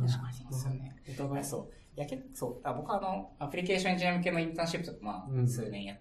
[0.00, 0.96] うん確かにそうね。
[1.08, 1.72] お互いそう。
[1.96, 2.60] いや、結構、そう。
[2.62, 5.96] あ僕はあの、アプリケーションエンジニア向けのインターンシップとか、まあ、うん数年や、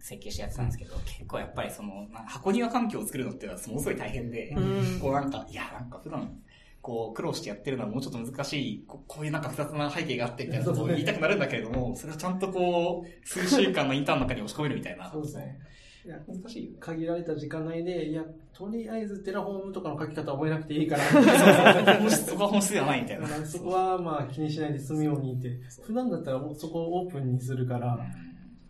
[0.00, 4.60] 設計してやってたんですけど、結構やっぱりその、な箱庭環境を作るのっていうのはものすごい大変で、う
[4.96, 6.40] んこうなんか、いや、なんか普段、
[6.82, 15.10] こう、苦労してやってるのはもうちょっと難しい、ここういうなんか複雑な背景があってみたいなことを言いたくなるんだけれども、それをちゃんとこう、数週間のインターンの中に押し込めるみたいな。
[15.10, 15.58] そうですね。
[16.06, 16.76] いや難しい。
[16.78, 21.02] 限られた時間内で、いや、とりあえず Terraform とかの書き方覚えなくていいから、
[22.10, 23.26] そこは本質ではないみたいな。
[23.44, 28.26] そこはまあ気にしないで済むようにって、普段だったらもうそこをオープンにするから、うん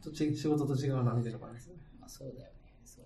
[0.06, 1.74] ちょっとち仕事と違うなみたいな感じですね。
[1.98, 2.52] まあ、そうだよね。
[2.84, 3.04] そう。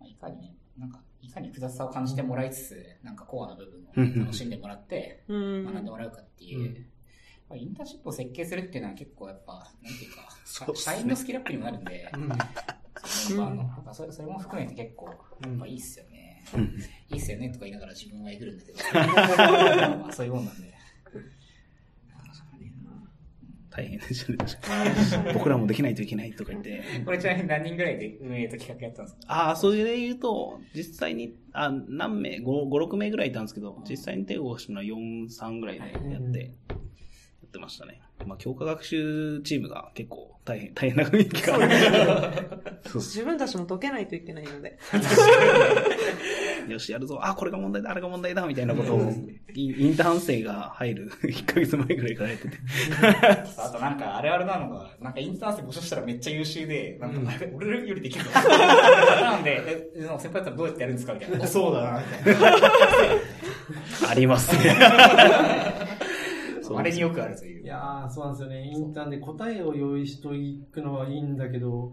[0.00, 6.60] まあ、いかにね、なんか、いかに複雑さを感じてもらいつつ、なんかコアな部分を楽しんでもらって、うん学んでもらうかっていう。
[6.60, 6.86] うん
[7.48, 12.28] まあ、インターンシップを設計するっていうのは結構やっぱ、なんていうか、社員のスキルアップにもなるんで、うん。
[13.06, 16.42] そうやっぱあのなんかそれそれも含めて結構、うんやっぱいいっすよね。
[16.54, 16.60] うん
[17.10, 18.78] いいっすよねとか言いながら自分はえぐるんだけど。
[19.98, 20.74] まあそういうもんなんで。
[23.68, 24.60] 大変でしたね、確
[25.22, 25.34] かに。
[25.34, 26.82] 僕らもできないといけないとか言って。
[27.04, 29.20] これちなみに何人ぐらいで運営と企画やったんですか？
[29.26, 35.80] ああ、それで言うと、実際に、あ何名、5、5 6名ぐらいいたんですけど、実際に手を動かしたのは4、3ぐらいで
[36.10, 36.40] やって、
[36.70, 36.76] や
[37.56, 38.00] ってましたね。
[38.26, 42.32] まあ、強化学習チームが結構大変、大変な雰囲気が。
[42.86, 44.78] そう 自分たちも解けないといけないので。
[46.68, 47.18] よし、やるぞ。
[47.22, 49.12] あ、これが問題だ、あれが問題だ、みたいなことを、
[49.54, 52.56] インインターン生が入る 1ヶ月前ぐらいからやってて。
[53.58, 58.30] あとなんか、あれあれなのが、なんかインターン生募集したらめっちゃ優秀で、なんか、俺よりできるの？
[58.32, 61.46] なんで、え、え先輩だったらどうやってやるんですかみたいな。
[61.46, 62.58] そうだな、みたいな。
[64.10, 64.74] ありますね。
[66.74, 67.62] あれによくあるという。
[67.62, 68.64] いやー、そうなんですよね。
[68.64, 70.30] インターンで答えを用意しと
[70.72, 71.92] くのはいいんだけど、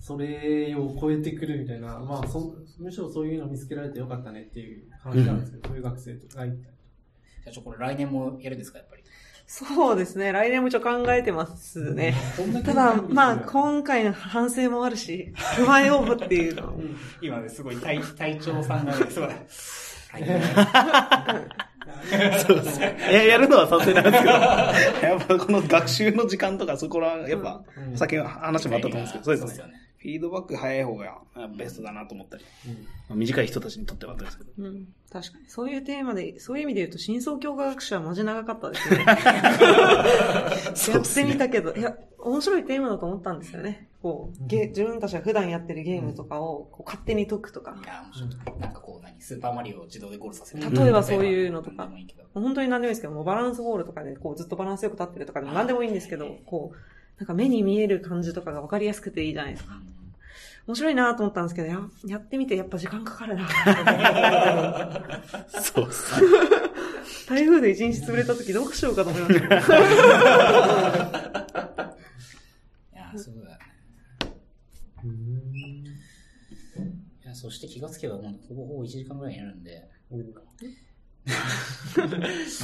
[0.00, 6.60] それを超えてくるみたいな、まあそ、むしろそういうの見つけられてよかったねっていう話なんですけど、そういう学生とかいたり
[7.44, 9.02] 社長、これ来年もやるんですか、やっぱり？
[9.50, 10.30] そうですね。
[10.30, 12.14] 来年も一応考えてますね。
[12.66, 16.80] ただ、まあ、こ今回の反省もあるし、踏まえようっていうのを。
[17.22, 19.28] 今ね、すごい隊、 隊長さんがね、すごい。
[20.10, 21.67] はい
[22.46, 24.30] そうですや、やるのはさせないですけど、
[25.08, 29.62] やっぱこの学習の時間とか、そこら、やっぱ、うんさっきの話もあったと思うんですけど、そうですね。
[29.64, 29.74] よね。
[29.98, 31.18] フィードバック早い方が
[31.56, 32.44] ベストだなと思ったり、
[33.08, 34.50] まあ短い人たちにとってはあったんですけど。
[34.58, 34.86] うん。
[35.12, 35.44] 確かに。
[35.48, 39.04] そういうテーマで、そういう意味で言うと、真相教科学習はマジ長かったで すね。
[39.04, 39.14] や
[41.00, 43.88] ってみたけど、いや、面白いテーマだと思ったんですよね。
[44.02, 47.76] こう、ゲ自分たちが普段やってるゲームとかをこう勝手に解くとか。
[47.82, 48.26] いや、面白
[48.56, 48.60] い。
[48.60, 48.80] なんか
[49.18, 50.70] スーパーマリオを自動でゴールさせる。
[50.70, 51.88] 例えばそういうのとか
[52.34, 56.76] 本当に何でもいいですけど、もうバランスボールとかでこうずっとバランスよく立ってるとかでも何でもいいんですけど、こう、
[57.18, 59.80] なんか目に見える感じとかが分かりやすくていいじゃないですか。
[60.68, 63.48] 面白いなと思ったんですけど、ややってみてやっぱ時間かかるな。
[65.48, 66.28] そうですね。
[67.26, 69.46] 台風で一日潰れた時どうしようかと思いました。
[72.92, 73.58] いや、そうだよ
[75.04, 75.87] ね。
[77.28, 80.16] いや、そして気がつけばもうほぼほぼ1時間ぐらいになるんで、 あ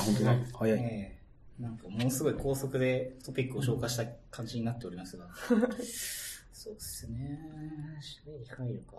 [0.03, 0.37] 本当だ。
[0.55, 0.79] 早い。
[0.79, 0.83] え
[1.21, 5.29] えなんかものすごい高速でトピックを消化した感じになっておりますが。
[6.53, 7.39] そうですね。
[8.27, 8.97] 指令入るか。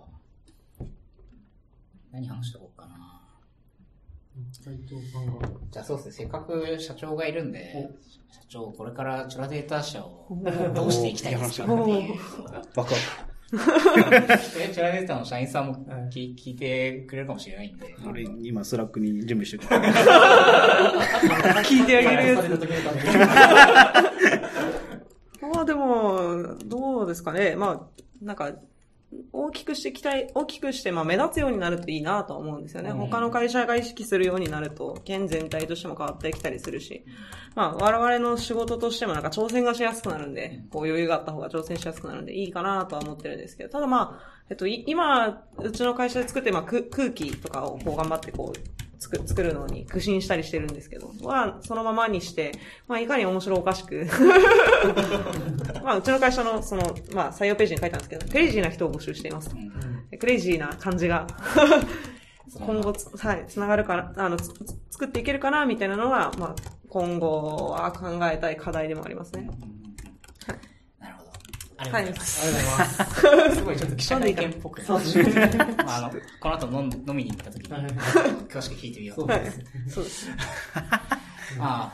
[2.12, 3.22] 何話しておこうかな。
[4.54, 5.50] 斉藤さんが。
[5.72, 7.90] じゃあそうですね、せっかく社長がいるんで、
[8.32, 10.28] 社長、これからチュラデータ社を
[10.76, 11.66] どうしていきたいですか？
[11.66, 12.20] っていう。
[12.54, 12.86] ワクワ
[13.54, 13.58] え
[14.74, 15.76] チュラデータの社員さんも
[16.12, 17.86] 聞聞いてくれるかもしれないんで。
[17.86, 17.94] ク。
[18.10, 19.64] 俺、今、 Slack に準備してる。
[21.64, 22.50] 聞いてあげるやつ。
[25.54, 27.56] まあでも、どうですかね。
[27.56, 27.82] まあ、
[28.22, 28.52] なんか、
[29.32, 32.90] 大きくしてきたい、大きくして、まあ目立つようになるといいなとは思うんですよね。
[32.90, 32.98] うん。
[32.98, 37.06] 他の会社が意識するようになると、県全体としても変わってきたりするし、
[37.56, 52.52] まあ我々の仕事としてもなんか挑戦がしやすくなるんで、こう余裕があった方が挑戦しやすくなるんでいいかなとは思ってるんですけど、ただまあ、えっと、い今、うちの会社で作って、まあく空気とかをこう頑張ってこう、作作るのに苦心したりしてるんですけど、は、そのままにして、
[52.88, 54.08] まあ、いかに面白おかしく、
[55.84, 59.56] まあ、うちの会社の、その、まあ、採用ページに書いたんですけど、クレイジーな人を募集しています
[60.20, 61.28] クレイジーな感じが、
[62.60, 66.56] 今後つ、はい、つながるかな、あの、作っていけるかな、みたいなのが、まあ、
[66.90, 69.50] 今後は考えたい課題でもありますね。
[71.78, 72.46] ありがとうございます。
[72.48, 73.56] ありがとうございます。
[73.56, 74.82] すごいちょっと記者会見っぽく。
[74.82, 75.18] そうです
[75.86, 77.82] まあ、あの、この後飲ん飲みに行った時に、はい
[78.48, 79.20] 詳しく聞いてみよう。
[79.20, 79.60] そうはいです。
[79.90, 80.30] そうです。
[81.60, 81.94] あ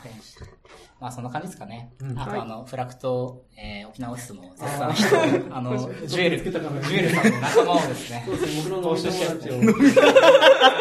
[1.02, 1.92] まあそんな感じですかね。
[2.00, 2.18] うん。
[2.18, 2.40] あと、はい。
[2.40, 5.16] あの、フラクト、えー、沖縄オフィスも絶賛して、
[5.50, 5.76] あの、
[6.06, 8.22] ジュエル、ジュエルさんの仲間をですね。
[8.24, 9.54] そ、うですね、僕の飲み友達を。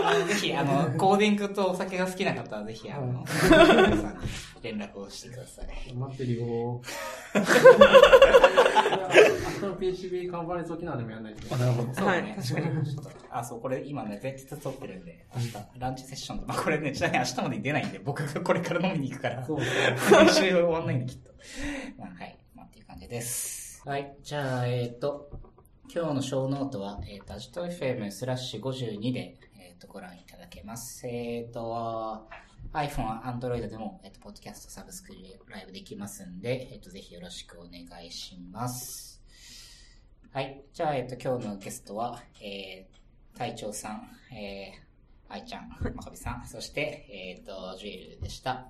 [0.03, 4.21] あのぜひ、あの、コーディングとお酒が好きな方はぜひ、あの、皆さんに
[4.61, 5.93] 連絡をしてください。
[5.95, 6.81] 待ってるよ。
[7.33, 7.39] あ
[9.59, 11.55] との PHB カンファレンス沖縄でもやらないと。
[11.55, 11.93] あなるほど。
[11.93, 12.85] そうだね、確かに。
[12.85, 20.17] ちょっと、あ、そう、これ今ね、前日撮ってるんで、明日、ランチセッションと、まあこれね、ちなみに明日までに出ないんで、僕がこれから飲みに行くから、そうですね。
[20.25, 21.31] 練習終わんないんで、きっと。
[21.97, 22.37] まあ、はい。
[22.55, 23.81] まあ、っていう感じです。
[23.87, 24.15] はい。
[24.21, 25.29] じゃあ、えっ、と、
[25.93, 31.07] 今日のショーノートは、えっ、と、アジト FM スラッシュ52で、えっ、と、ご覧いただけます。
[31.07, 32.27] えっ、と、
[32.73, 39.21] iPhone、Android でも、えっ、と、ポッドキャストサブスクリライブできますんで、えっ、と、ぜひよろしくお願いします。
[40.31, 40.63] はい。
[40.73, 48.69] じゃあ、えっ、と、今日のゲストは、えー、隊長さん、えー、愛ちゃん、まかびさん、そして、えっ、と、ジュエルでした。